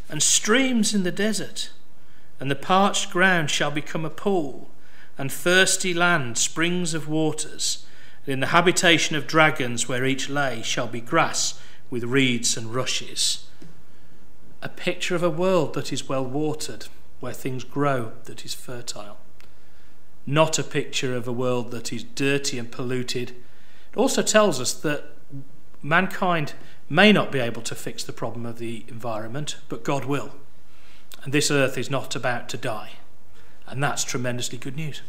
and 0.08 0.22
streams 0.22 0.94
in 0.94 1.02
the 1.02 1.12
desert, 1.12 1.70
and 2.38 2.50
the 2.50 2.56
parched 2.56 3.10
ground 3.10 3.50
shall 3.50 3.70
become 3.70 4.04
a 4.04 4.10
pool, 4.10 4.70
and 5.18 5.32
thirsty 5.32 5.94
land 5.94 6.38
springs 6.38 6.94
of 6.94 7.08
waters. 7.08 7.86
And 8.24 8.32
in 8.32 8.40
the 8.40 8.48
habitation 8.48 9.16
of 9.16 9.26
dragons, 9.26 9.88
where 9.88 10.04
each 10.04 10.28
lay, 10.28 10.62
shall 10.62 10.88
be 10.88 11.00
grass 11.00 11.60
with 11.90 12.04
reeds 12.04 12.56
and 12.56 12.74
rushes. 12.74 13.48
A 14.62 14.68
picture 14.68 15.14
of 15.14 15.22
a 15.22 15.30
world 15.30 15.74
that 15.74 15.92
is 15.92 16.08
well 16.08 16.24
watered, 16.24 16.88
where 17.20 17.32
things 17.32 17.64
grow, 17.64 18.12
that 18.24 18.44
is 18.44 18.54
fertile. 18.54 19.18
Not 20.26 20.58
a 20.58 20.64
picture 20.64 21.14
of 21.14 21.28
a 21.28 21.32
world 21.32 21.70
that 21.70 21.92
is 21.92 22.02
dirty 22.02 22.58
and 22.58 22.70
polluted 22.70 23.30
It 23.30 23.96
also 23.96 24.22
tells 24.22 24.60
us 24.60 24.72
that 24.74 25.04
mankind 25.82 26.54
may 26.88 27.12
not 27.12 27.32
be 27.32 27.38
able 27.38 27.62
to 27.62 27.74
fix 27.74 28.04
the 28.04 28.12
problem 28.12 28.44
of 28.44 28.58
the 28.58 28.84
environment, 28.88 29.56
but 29.68 29.84
God 29.84 30.04
will. 30.04 30.32
And 31.22 31.32
this 31.32 31.50
earth 31.50 31.78
is 31.78 31.90
not 31.90 32.14
about 32.14 32.48
to 32.50 32.56
die. 32.56 32.90
And 33.66 33.82
that's 33.82 34.04
tremendously 34.04 34.58
good 34.58 34.76
news. 34.76 35.02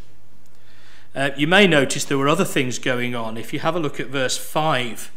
Uh, 1.15 1.31
you 1.37 1.47
may 1.47 1.67
notice 1.67 2.05
there 2.05 2.17
were 2.17 2.29
other 2.29 2.45
things 2.45 2.79
going 2.79 3.15
on. 3.15 3.37
If 3.37 3.53
you 3.53 3.59
have 3.59 3.75
a 3.75 3.79
look 3.79 3.99
at 3.99 4.07
verse 4.07 4.37
5, 4.37 5.11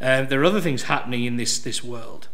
uh, 0.00 0.22
there 0.22 0.40
are 0.40 0.44
other 0.44 0.60
things 0.60 0.84
happening 0.84 1.24
in 1.24 1.36
this, 1.36 1.58
this 1.58 1.82
world. 1.82 2.28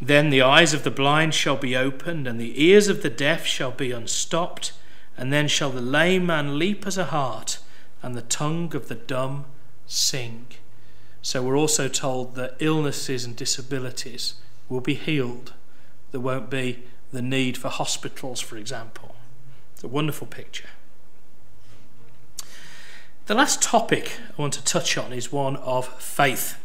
Then 0.00 0.30
the 0.30 0.42
eyes 0.42 0.74
of 0.74 0.84
the 0.84 0.90
blind 0.90 1.34
shall 1.34 1.56
be 1.56 1.76
opened, 1.76 2.26
and 2.26 2.40
the 2.40 2.62
ears 2.62 2.88
of 2.88 3.02
the 3.02 3.10
deaf 3.10 3.44
shall 3.44 3.72
be 3.72 3.92
unstopped, 3.92 4.72
and 5.16 5.32
then 5.32 5.48
shall 5.48 5.70
the 5.70 5.80
lame 5.80 6.26
man 6.26 6.58
leap 6.58 6.86
as 6.86 6.96
a 6.96 7.06
hart, 7.06 7.58
and 8.02 8.14
the 8.14 8.22
tongue 8.22 8.74
of 8.74 8.88
the 8.88 8.94
dumb 8.94 9.44
sing. 9.86 10.46
So 11.20 11.42
we're 11.42 11.58
also 11.58 11.88
told 11.88 12.36
that 12.36 12.56
illnesses 12.60 13.24
and 13.24 13.34
disabilities 13.34 14.34
will 14.68 14.80
be 14.80 14.94
healed. 14.94 15.52
There 16.12 16.20
won't 16.20 16.48
be 16.48 16.84
the 17.12 17.22
need 17.22 17.58
for 17.58 17.68
hospitals, 17.68 18.40
for 18.40 18.56
example. 18.56 19.16
It's 19.78 19.84
a 19.84 19.86
wonderful 19.86 20.26
picture. 20.26 20.70
The 23.26 23.34
last 23.34 23.62
topic 23.62 24.18
I 24.36 24.42
want 24.42 24.54
to 24.54 24.64
touch 24.64 24.98
on 24.98 25.12
is 25.12 25.30
one 25.30 25.54
of 25.54 25.86
faith. 26.02 26.58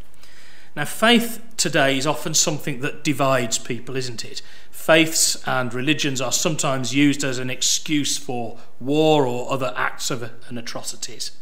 Now, 0.75 0.85
faith 0.85 1.39
today 1.55 1.95
is 1.95 2.07
often 2.07 2.33
something 2.33 2.79
that 2.79 3.03
divides 3.03 3.59
people, 3.59 3.95
isn't 3.95 4.25
it? 4.25 4.41
Faiths 4.71 5.47
and 5.47 5.75
religions 5.75 6.21
are 6.21 6.31
sometimes 6.31 6.95
used 6.95 7.23
as 7.23 7.37
an 7.37 7.51
excuse 7.51 8.17
for 8.17 8.57
war 8.79 9.27
or 9.27 9.51
other 9.51 9.75
acts 9.75 10.09
of 10.09 10.31
and 10.47 10.57
atrocities. 10.57 11.37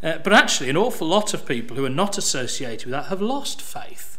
Uh, 0.00 0.18
but 0.18 0.32
actually, 0.32 0.70
an 0.70 0.76
awful 0.76 1.08
lot 1.08 1.34
of 1.34 1.44
people 1.44 1.76
who 1.76 1.84
are 1.84 1.88
not 1.88 2.16
associated 2.16 2.86
with 2.86 2.92
that 2.92 3.06
have 3.06 3.20
lost 3.20 3.60
faith 3.60 4.17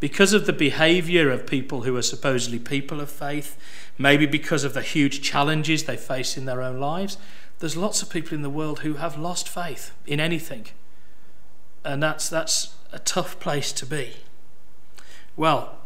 because 0.00 0.32
of 0.32 0.46
the 0.46 0.52
behaviour 0.52 1.30
of 1.30 1.46
people 1.46 1.82
who 1.82 1.96
are 1.96 2.02
supposedly 2.02 2.58
people 2.58 3.00
of 3.00 3.10
faith, 3.10 3.56
maybe 3.98 4.26
because 4.26 4.64
of 4.64 4.74
the 4.74 4.82
huge 4.82 5.20
challenges 5.20 5.84
they 5.84 5.96
face 5.96 6.36
in 6.36 6.46
their 6.46 6.62
own 6.62 6.80
lives. 6.80 7.18
There's 7.58 7.76
lots 7.76 8.02
of 8.02 8.08
people 8.08 8.34
in 8.34 8.42
the 8.42 8.50
world 8.50 8.80
who 8.80 8.94
have 8.94 9.18
lost 9.18 9.46
faith 9.46 9.92
in 10.06 10.18
anything. 10.18 10.68
And 11.84 12.02
that's, 12.02 12.28
that's 12.28 12.74
a 12.92 12.98
tough 12.98 13.38
place 13.38 13.72
to 13.72 13.86
be. 13.86 14.16
Well, 15.36 15.78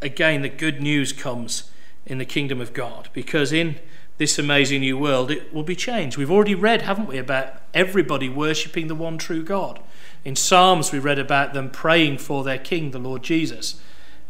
again, 0.00 0.42
the 0.42 0.48
good 0.48 0.80
news 0.80 1.12
comes 1.12 1.70
in 2.06 2.18
the 2.18 2.24
kingdom 2.24 2.60
of 2.60 2.72
God 2.72 3.10
because 3.12 3.52
in 3.52 3.76
this 4.16 4.38
amazing 4.38 4.80
new 4.80 4.98
world, 4.98 5.30
it 5.30 5.52
will 5.54 5.62
be 5.62 5.76
changed. 5.76 6.16
We've 6.16 6.30
already 6.30 6.54
read, 6.54 6.82
haven't 6.82 7.06
we, 7.06 7.18
about 7.18 7.62
everybody 7.72 8.28
worshipping 8.28 8.88
the 8.88 8.94
one 8.94 9.18
true 9.18 9.44
God. 9.44 9.80
In 10.24 10.36
Psalms, 10.36 10.92
we 10.92 10.98
read 10.98 11.18
about 11.18 11.54
them 11.54 11.70
praying 11.70 12.18
for 12.18 12.44
their 12.44 12.58
King, 12.58 12.90
the 12.90 12.98
Lord 12.98 13.22
Jesus, 13.22 13.80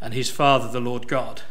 and 0.01 0.15
his 0.15 0.31
Father, 0.31 0.71
the 0.71 0.81
Lord 0.81 1.09
God. 1.09 1.43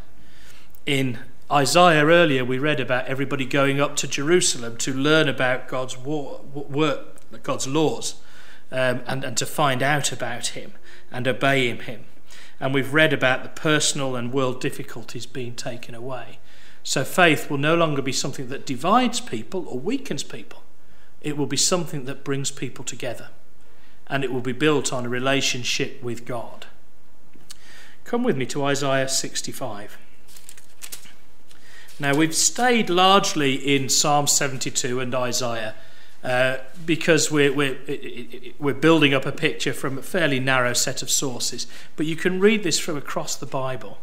In 0.86 1.20
Isaiah 1.52 2.06
earlier, 2.06 2.46
we 2.46 2.60
read 2.60 2.80
about 2.80 3.08
everybody 3.08 3.46
going 3.46 3.82
up 3.82 3.96
to 3.98 4.08
Jerusalem 4.08 4.78
to 4.78 4.94
learn 4.94 5.28
about 5.28 5.68
God's 5.68 5.98
work, 5.98 7.44
God's 7.44 7.68
laws, 7.68 8.16
um, 8.72 9.02
and, 9.08 9.24
and 9.24 9.38
to 9.38 9.46
find 9.46 9.82
out 9.82 10.12
about 10.12 10.48
Him 10.48 10.74
and 11.12 11.28
obey 11.28 11.74
Him. 11.76 12.06
And 12.60 12.74
we've 12.74 12.94
read 12.94 13.14
about 13.14 13.44
the 13.44 13.50
personal 13.50 14.16
and 14.16 14.34
world 14.34 14.62
difficulties 14.62 15.26
being 15.26 15.56
taken 15.56 15.96
away. 15.96 16.40
So 16.84 17.04
faith 17.04 17.50
will 17.50 17.58
no 17.58 17.76
longer 17.76 18.02
be 18.02 18.14
something 18.14 18.48
that 18.48 18.66
divides 18.66 19.20
people 19.20 19.68
or 19.68 19.80
weakens 19.80 20.24
people. 20.24 20.64
It 21.22 21.38
will 21.38 21.48
be 21.48 21.58
something 21.58 22.06
that 22.06 22.24
brings 22.24 22.50
people 22.52 22.86
together. 22.86 23.30
And 24.10 24.24
it 24.24 24.32
will 24.32 24.42
be 24.42 24.54
built 24.54 24.94
on 24.94 25.06
a 25.06 25.10
relationship 25.10 26.02
with 26.02 26.26
God. 26.26 26.66
Come 28.04 28.24
with 28.24 28.38
me 28.38 28.46
to 28.48 28.64
Isaiah 28.64 29.10
65. 29.10 29.98
Now, 32.00 32.16
we've 32.16 32.36
stayed 32.36 32.90
largely 32.90 33.56
in 33.56 33.90
Psalm 33.90 34.28
72 34.28 35.00
and 35.00 35.14
Isaiah 35.14 35.76
uh, 36.24 36.58
because 36.86 37.32
we're, 37.32 37.54
we're, 37.54 37.78
we're 38.60 38.74
building 38.74 39.14
up 39.14 39.26
a 39.26 39.32
picture 39.32 39.74
from 39.74 39.98
a 39.98 40.02
fairly 40.02 40.40
narrow 40.40 40.74
set 40.74 41.02
of 41.02 41.10
sources. 41.10 41.68
But 41.96 42.06
you 42.06 42.16
can 42.16 42.40
read 42.40 42.64
this 42.64 42.80
from 42.80 42.98
across 42.98 43.36
the 43.36 43.46
Bible, 43.46 44.00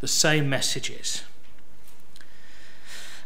the 0.00 0.08
same 0.08 0.48
messages. 0.48 1.22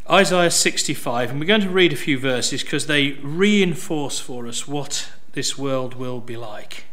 Isaiah 0.09 0.51
65, 0.51 1.31
and 1.31 1.39
we're 1.39 1.47
going 1.47 1.61
to 1.61 1.71
read 1.71 1.93
a 1.93 1.97
few 1.97 2.19
verses 2.19 2.63
because 2.63 2.87
they 2.87 3.13
reinforce 3.23 4.19
for 4.19 4.47
us 4.47 4.67
what 4.67 5.09
this 5.33 5.57
world 5.57 5.95
will 5.95 6.21
be 6.21 6.37
like. 6.37 6.85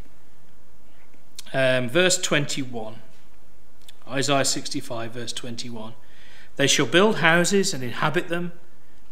Um, 1.52 1.88
verse 1.88 2.18
21, 2.18 2.96
Isaiah 4.08 4.44
65, 4.44 5.12
verse 5.12 5.32
21. 5.32 5.94
They 6.56 6.66
shall 6.66 6.86
build 6.86 7.16
houses 7.16 7.72
and 7.72 7.82
inhabit 7.82 8.28
them, 8.28 8.52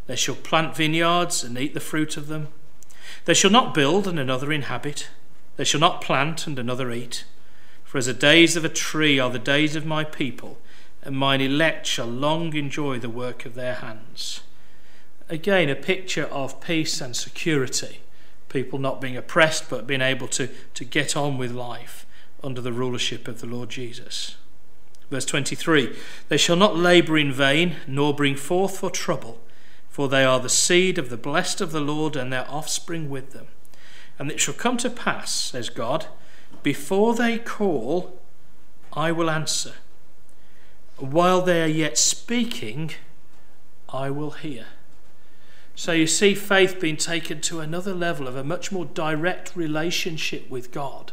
they 0.06 0.16
shall 0.16 0.34
plant 0.34 0.76
vineyards 0.76 1.42
and 1.42 1.58
eat 1.58 1.74
the 1.74 1.80
fruit 1.80 2.16
of 2.16 2.28
them. 2.28 2.48
They 3.24 3.34
shall 3.34 3.50
not 3.50 3.74
build 3.74 4.06
and 4.06 4.18
another 4.18 4.52
inhabit, 4.52 5.08
they 5.56 5.64
shall 5.64 5.80
not 5.80 6.02
plant 6.02 6.46
and 6.46 6.58
another 6.58 6.90
eat. 6.92 7.24
For 7.84 7.98
as 7.98 8.06
the 8.06 8.12
days 8.12 8.56
of 8.56 8.64
a 8.64 8.68
tree 8.68 9.18
are 9.18 9.30
the 9.30 9.38
days 9.38 9.74
of 9.74 9.86
my 9.86 10.04
people 10.04 10.58
and 11.06 11.16
mine 11.16 11.40
elect 11.40 11.86
shall 11.86 12.06
long 12.06 12.52
enjoy 12.54 12.98
the 12.98 13.08
work 13.08 13.46
of 13.46 13.54
their 13.54 13.74
hands. 13.74 14.40
Again, 15.28 15.68
a 15.68 15.76
picture 15.76 16.26
of 16.26 16.60
peace 16.60 17.00
and 17.00 17.14
security. 17.14 18.00
People 18.48 18.78
not 18.78 19.00
being 19.00 19.16
oppressed, 19.16 19.68
but 19.68 19.86
being 19.86 20.00
able 20.00 20.28
to, 20.28 20.48
to 20.74 20.84
get 20.84 21.16
on 21.16 21.38
with 21.38 21.52
life 21.52 22.06
under 22.42 22.60
the 22.60 22.72
rulership 22.72 23.26
of 23.26 23.40
the 23.40 23.46
Lord 23.46 23.70
Jesus. 23.70 24.36
Verse 25.10 25.24
23 25.24 25.96
They 26.28 26.36
shall 26.36 26.56
not 26.56 26.76
labour 26.76 27.18
in 27.18 27.32
vain, 27.32 27.76
nor 27.86 28.14
bring 28.14 28.36
forth 28.36 28.78
for 28.78 28.90
trouble, 28.90 29.40
for 29.88 30.08
they 30.08 30.24
are 30.24 30.40
the 30.40 30.48
seed 30.48 30.98
of 30.98 31.10
the 31.10 31.16
blessed 31.16 31.60
of 31.60 31.72
the 31.72 31.80
Lord, 31.80 32.16
and 32.16 32.32
their 32.32 32.48
offspring 32.50 33.10
with 33.10 33.32
them. 33.32 33.48
And 34.18 34.30
it 34.30 34.40
shall 34.40 34.54
come 34.54 34.76
to 34.78 34.90
pass, 34.90 35.30
says 35.30 35.68
God, 35.68 36.06
before 36.62 37.14
they 37.14 37.38
call, 37.38 38.20
I 38.92 39.12
will 39.12 39.28
answer 39.28 39.74
while 40.98 41.42
they 41.42 41.62
are 41.62 41.68
yet 41.68 41.98
speaking, 41.98 42.92
I 43.88 44.10
will 44.10 44.32
hear. 44.32 44.66
So 45.78 45.92
you 45.92 46.06
see 46.06 46.34
faith 46.34 46.80
being 46.80 46.96
taken 46.96 47.42
to 47.42 47.60
another 47.60 47.94
level 47.94 48.26
of 48.26 48.34
a 48.34 48.42
much 48.42 48.72
more 48.72 48.86
direct 48.86 49.54
relationship 49.54 50.48
with 50.48 50.72
God 50.72 51.12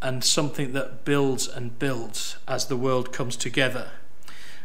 and 0.00 0.22
something 0.22 0.72
that 0.72 1.04
builds 1.04 1.48
and 1.48 1.76
builds 1.80 2.36
as 2.46 2.66
the 2.66 2.76
world 2.76 3.12
comes 3.12 3.36
together. 3.36 3.90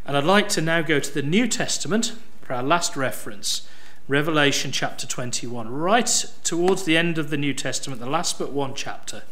And 0.05 0.15
I'd 0.15 0.23
like 0.23 0.49
to 0.49 0.61
now 0.61 0.83
go 0.83 0.99
to 0.99 1.11
the 1.11 1.23
New 1.23 1.47
Testament 1.47 2.13
for 2.43 2.53
our 2.53 2.61
last 2.61 2.95
reference, 2.95 3.67
Revelation 4.07 4.71
chapter 4.71 5.07
21, 5.07 5.69
right 5.69 6.25
towards 6.43 6.83
the 6.83 6.97
end 6.97 7.17
of 7.17 7.31
the 7.31 7.37
New 7.37 7.55
Testament, 7.55 7.99
the 7.99 8.09
last 8.09 8.37
but 8.37 8.51
one 8.51 8.75
chapter. 8.75 9.23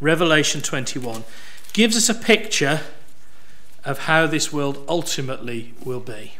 Revelation 0.00 0.60
21 0.60 1.24
gives 1.72 1.96
us 1.96 2.10
a 2.10 2.14
picture 2.14 2.82
of 3.86 4.00
how 4.00 4.26
this 4.26 4.52
world 4.52 4.84
ultimately 4.86 5.72
will 5.82 6.00
be. 6.00 6.34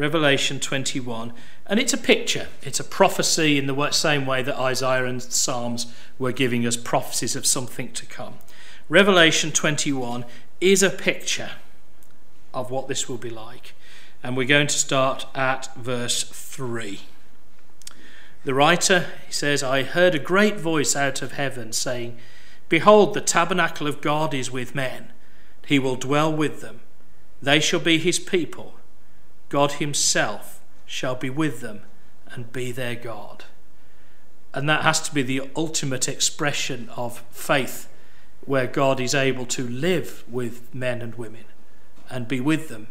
Revelation 0.00 0.60
21. 0.60 1.34
And 1.66 1.78
it's 1.78 1.92
a 1.92 1.98
picture, 1.98 2.48
it's 2.62 2.80
a 2.80 2.84
prophecy 2.84 3.58
in 3.58 3.66
the 3.66 3.90
same 3.90 4.24
way 4.24 4.42
that 4.42 4.58
Isaiah 4.58 5.04
and 5.04 5.22
Psalms 5.22 5.92
were 6.18 6.32
giving 6.32 6.66
us 6.66 6.78
prophecies 6.78 7.36
of 7.36 7.44
something 7.44 7.92
to 7.92 8.06
come. 8.06 8.38
Revelation 8.88 9.52
21 9.52 10.24
is 10.58 10.82
a 10.82 10.88
picture 10.88 11.50
of 12.54 12.70
what 12.70 12.88
this 12.88 13.10
will 13.10 13.18
be 13.18 13.28
like. 13.28 13.74
And 14.22 14.38
we're 14.38 14.46
going 14.46 14.68
to 14.68 14.78
start 14.78 15.26
at 15.34 15.68
verse 15.76 16.22
3. 16.24 17.00
The 18.44 18.54
writer 18.54 19.04
says, 19.28 19.62
I 19.62 19.82
heard 19.82 20.14
a 20.14 20.18
great 20.18 20.56
voice 20.56 20.96
out 20.96 21.20
of 21.20 21.32
heaven 21.32 21.74
saying, 21.74 22.16
Behold, 22.70 23.12
the 23.12 23.20
tabernacle 23.20 23.86
of 23.86 24.00
God 24.00 24.32
is 24.32 24.50
with 24.50 24.74
men. 24.74 25.12
He 25.66 25.78
will 25.78 25.96
dwell 25.96 26.34
with 26.34 26.62
them. 26.62 26.80
They 27.42 27.60
shall 27.60 27.80
be 27.80 27.98
his 27.98 28.18
people. 28.18 28.79
God 29.50 29.72
himself 29.72 30.60
shall 30.86 31.14
be 31.14 31.28
with 31.28 31.60
them 31.60 31.82
and 32.30 32.50
be 32.52 32.72
their 32.72 32.94
God. 32.94 33.44
And 34.54 34.68
that 34.68 34.82
has 34.82 35.00
to 35.02 35.14
be 35.14 35.22
the 35.22 35.42
ultimate 35.54 36.08
expression 36.08 36.88
of 36.96 37.22
faith, 37.30 37.88
where 38.44 38.66
God 38.66 38.98
is 38.98 39.14
able 39.14 39.44
to 39.46 39.68
live 39.68 40.24
with 40.26 40.74
men 40.74 41.02
and 41.02 41.14
women 41.16 41.44
and 42.08 42.26
be 42.26 42.40
with 42.40 42.68
them 42.68 42.88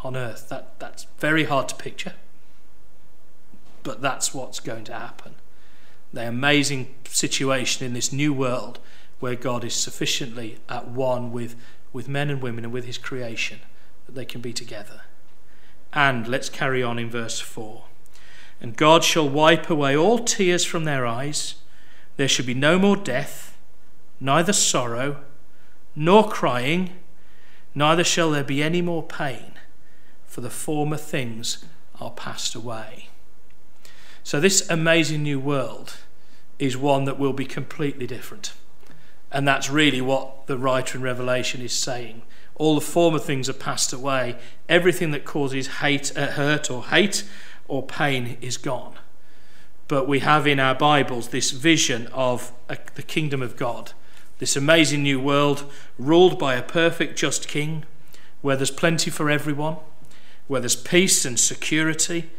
on 0.00 0.16
earth. 0.16 0.48
That, 0.48 0.80
that's 0.80 1.06
very 1.18 1.44
hard 1.44 1.68
to 1.68 1.76
picture 1.76 2.14
but 3.82 4.00
that's 4.00 4.34
what's 4.34 4.60
going 4.60 4.84
to 4.84 4.92
happen. 4.92 5.34
The 6.12 6.28
amazing 6.28 6.94
situation 7.08 7.86
in 7.86 7.94
this 7.94 8.12
new 8.12 8.32
world 8.32 8.78
where 9.20 9.34
God 9.34 9.64
is 9.64 9.74
sufficiently 9.74 10.58
at 10.68 10.88
one 10.88 11.32
with, 11.32 11.56
with 11.92 12.08
men 12.08 12.30
and 12.30 12.42
women 12.42 12.64
and 12.64 12.72
with 12.72 12.84
his 12.84 12.98
creation 12.98 13.60
that 14.06 14.14
they 14.14 14.24
can 14.24 14.40
be 14.40 14.52
together. 14.52 15.02
And 15.92 16.26
let's 16.26 16.48
carry 16.48 16.82
on 16.82 16.98
in 16.98 17.10
verse 17.10 17.40
4. 17.40 17.84
And 18.60 18.76
God 18.76 19.04
shall 19.04 19.28
wipe 19.28 19.68
away 19.68 19.96
all 19.96 20.18
tears 20.20 20.64
from 20.64 20.84
their 20.84 21.06
eyes. 21.06 21.56
There 22.16 22.28
shall 22.28 22.46
be 22.46 22.54
no 22.54 22.78
more 22.78 22.96
death, 22.96 23.58
neither 24.20 24.52
sorrow, 24.52 25.18
nor 25.96 26.28
crying, 26.28 26.90
neither 27.74 28.04
shall 28.04 28.30
there 28.30 28.44
be 28.44 28.62
any 28.62 28.80
more 28.80 29.02
pain, 29.02 29.54
for 30.26 30.40
the 30.40 30.50
former 30.50 30.96
things 30.96 31.64
are 32.00 32.10
passed 32.10 32.54
away. 32.54 33.08
So, 34.22 34.38
this 34.38 34.68
amazing 34.70 35.22
new 35.22 35.40
world 35.40 35.96
is 36.58 36.76
one 36.76 37.04
that 37.04 37.18
will 37.18 37.32
be 37.32 37.44
completely 37.44 38.06
different. 38.06 38.52
And 39.32 39.48
that's 39.48 39.70
really 39.70 40.00
what 40.00 40.46
the 40.46 40.58
writer 40.58 40.98
in 40.98 41.02
Revelation 41.02 41.60
is 41.60 41.72
saying. 41.72 42.22
All 42.54 42.74
the 42.74 42.80
former 42.80 43.18
things 43.18 43.48
are 43.48 43.54
passed 43.54 43.92
away. 43.92 44.36
Everything 44.68 45.10
that 45.12 45.24
causes 45.24 45.66
hate, 45.78 46.16
uh, 46.16 46.28
hurt 46.28 46.70
or 46.70 46.84
hate 46.84 47.24
or 47.68 47.82
pain 47.82 48.36
is 48.40 48.56
gone. 48.56 48.94
But 49.88 50.06
we 50.06 50.20
have 50.20 50.46
in 50.46 50.60
our 50.60 50.74
Bibles 50.74 51.28
this 51.28 51.50
vision 51.50 52.06
of 52.08 52.52
a, 52.68 52.78
the 52.94 53.02
kingdom 53.02 53.42
of 53.42 53.56
God, 53.56 53.92
this 54.38 54.56
amazing 54.56 55.02
new 55.02 55.20
world 55.20 55.70
ruled 55.98 56.38
by 56.38 56.54
a 56.54 56.62
perfect, 56.62 57.18
just 57.18 57.48
king, 57.48 57.84
where 58.40 58.56
there's 58.56 58.70
plenty 58.70 59.10
for 59.10 59.30
everyone, 59.30 59.76
where 60.46 60.60
there's 60.60 60.76
peace 60.76 61.24
and 61.24 61.38
security 61.38 62.30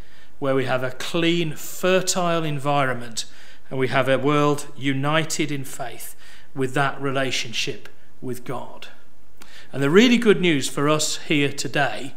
where 0.43 0.55
we 0.55 0.65
have 0.65 0.83
a 0.83 0.91
clean, 0.91 1.55
fertile 1.55 2.43
environment 2.43 3.23
and 3.69 3.79
we 3.79 3.87
have 3.87 4.09
a 4.09 4.17
world 4.17 4.67
united 4.75 5.51
in 5.51 5.63
faith 5.63 6.17
with 6.53 6.73
that 6.73 7.01
relationship 7.01 7.87
with 8.21 8.43
God. 8.43 8.89
And 9.73 9.81
the 9.81 9.89
really 9.89 10.19
good 10.19 10.39
news 10.39 10.69
for 10.69 10.87
us 10.87 11.17
here 11.17 11.51
today 11.51 12.13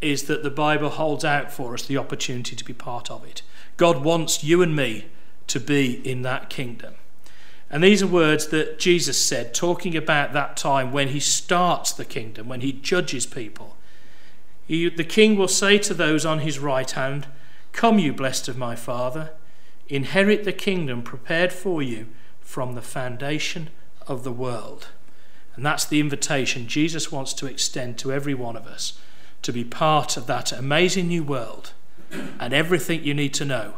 is 0.00 0.22
that 0.24 0.42
the 0.42 0.50
Bible 0.50 0.88
holds 0.88 1.22
out 1.22 1.52
for 1.52 1.74
us 1.74 1.84
the 1.84 1.98
opportunity 1.98 2.56
to 2.56 2.64
be 2.64 2.72
part 2.72 3.10
of 3.10 3.26
it. 3.26 3.42
God 3.76 4.02
wants 4.02 4.42
you 4.42 4.62
and 4.62 4.74
me 4.74 5.06
to 5.48 5.60
be 5.60 6.00
in 6.08 6.22
that 6.22 6.48
kingdom. 6.48 6.94
And 7.70 7.84
these 7.84 8.02
are 8.02 8.06
words 8.06 8.46
that 8.46 8.78
Jesus 8.78 9.22
said, 9.22 9.52
talking 9.52 9.94
about 9.98 10.32
that 10.32 10.56
time 10.56 10.90
when 10.90 11.08
he 11.08 11.20
starts 11.20 11.92
the 11.92 12.06
kingdom, 12.06 12.48
when 12.48 12.62
he 12.62 12.72
judges 12.72 13.26
people. 13.26 13.76
He, 14.66 14.88
the 14.88 15.04
king 15.04 15.36
will 15.36 15.48
say 15.48 15.76
to 15.78 15.92
those 15.92 16.24
on 16.24 16.38
his 16.38 16.58
right 16.58 16.90
hand, 16.90 17.26
Come, 17.72 17.98
you 17.98 18.14
blessed 18.14 18.48
of 18.48 18.56
my 18.56 18.74
Father, 18.74 19.32
inherit 19.88 20.44
the 20.44 20.54
kingdom 20.54 21.02
prepared 21.02 21.52
for 21.52 21.82
you 21.82 22.06
from 22.40 22.74
the 22.74 22.82
foundation 22.82 23.68
of 24.06 24.24
the 24.24 24.32
world. 24.32 24.88
And 25.58 25.66
that's 25.66 25.84
the 25.84 25.98
invitation 25.98 26.68
Jesus 26.68 27.10
wants 27.10 27.34
to 27.34 27.46
extend 27.46 27.98
to 27.98 28.12
every 28.12 28.32
one 28.32 28.56
of 28.56 28.68
us 28.68 28.96
to 29.42 29.52
be 29.52 29.64
part 29.64 30.16
of 30.16 30.28
that 30.28 30.52
amazing 30.52 31.08
new 31.08 31.24
world. 31.24 31.72
And 32.38 32.54
everything 32.54 33.02
you 33.02 33.12
need 33.12 33.34
to 33.34 33.44
know 33.44 33.74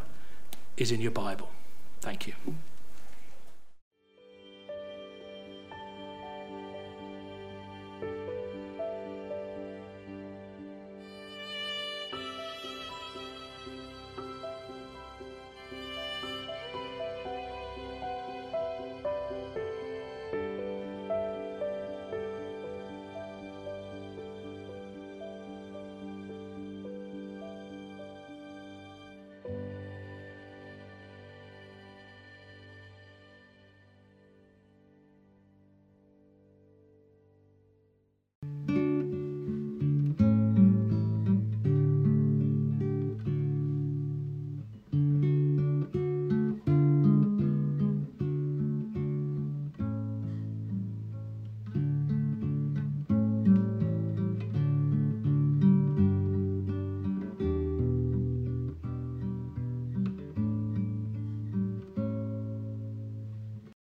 is 0.77 0.91
in 0.91 1.01
your 1.01 1.09
Bible. 1.09 1.49
Thank 1.99 2.27
you. 2.27 2.35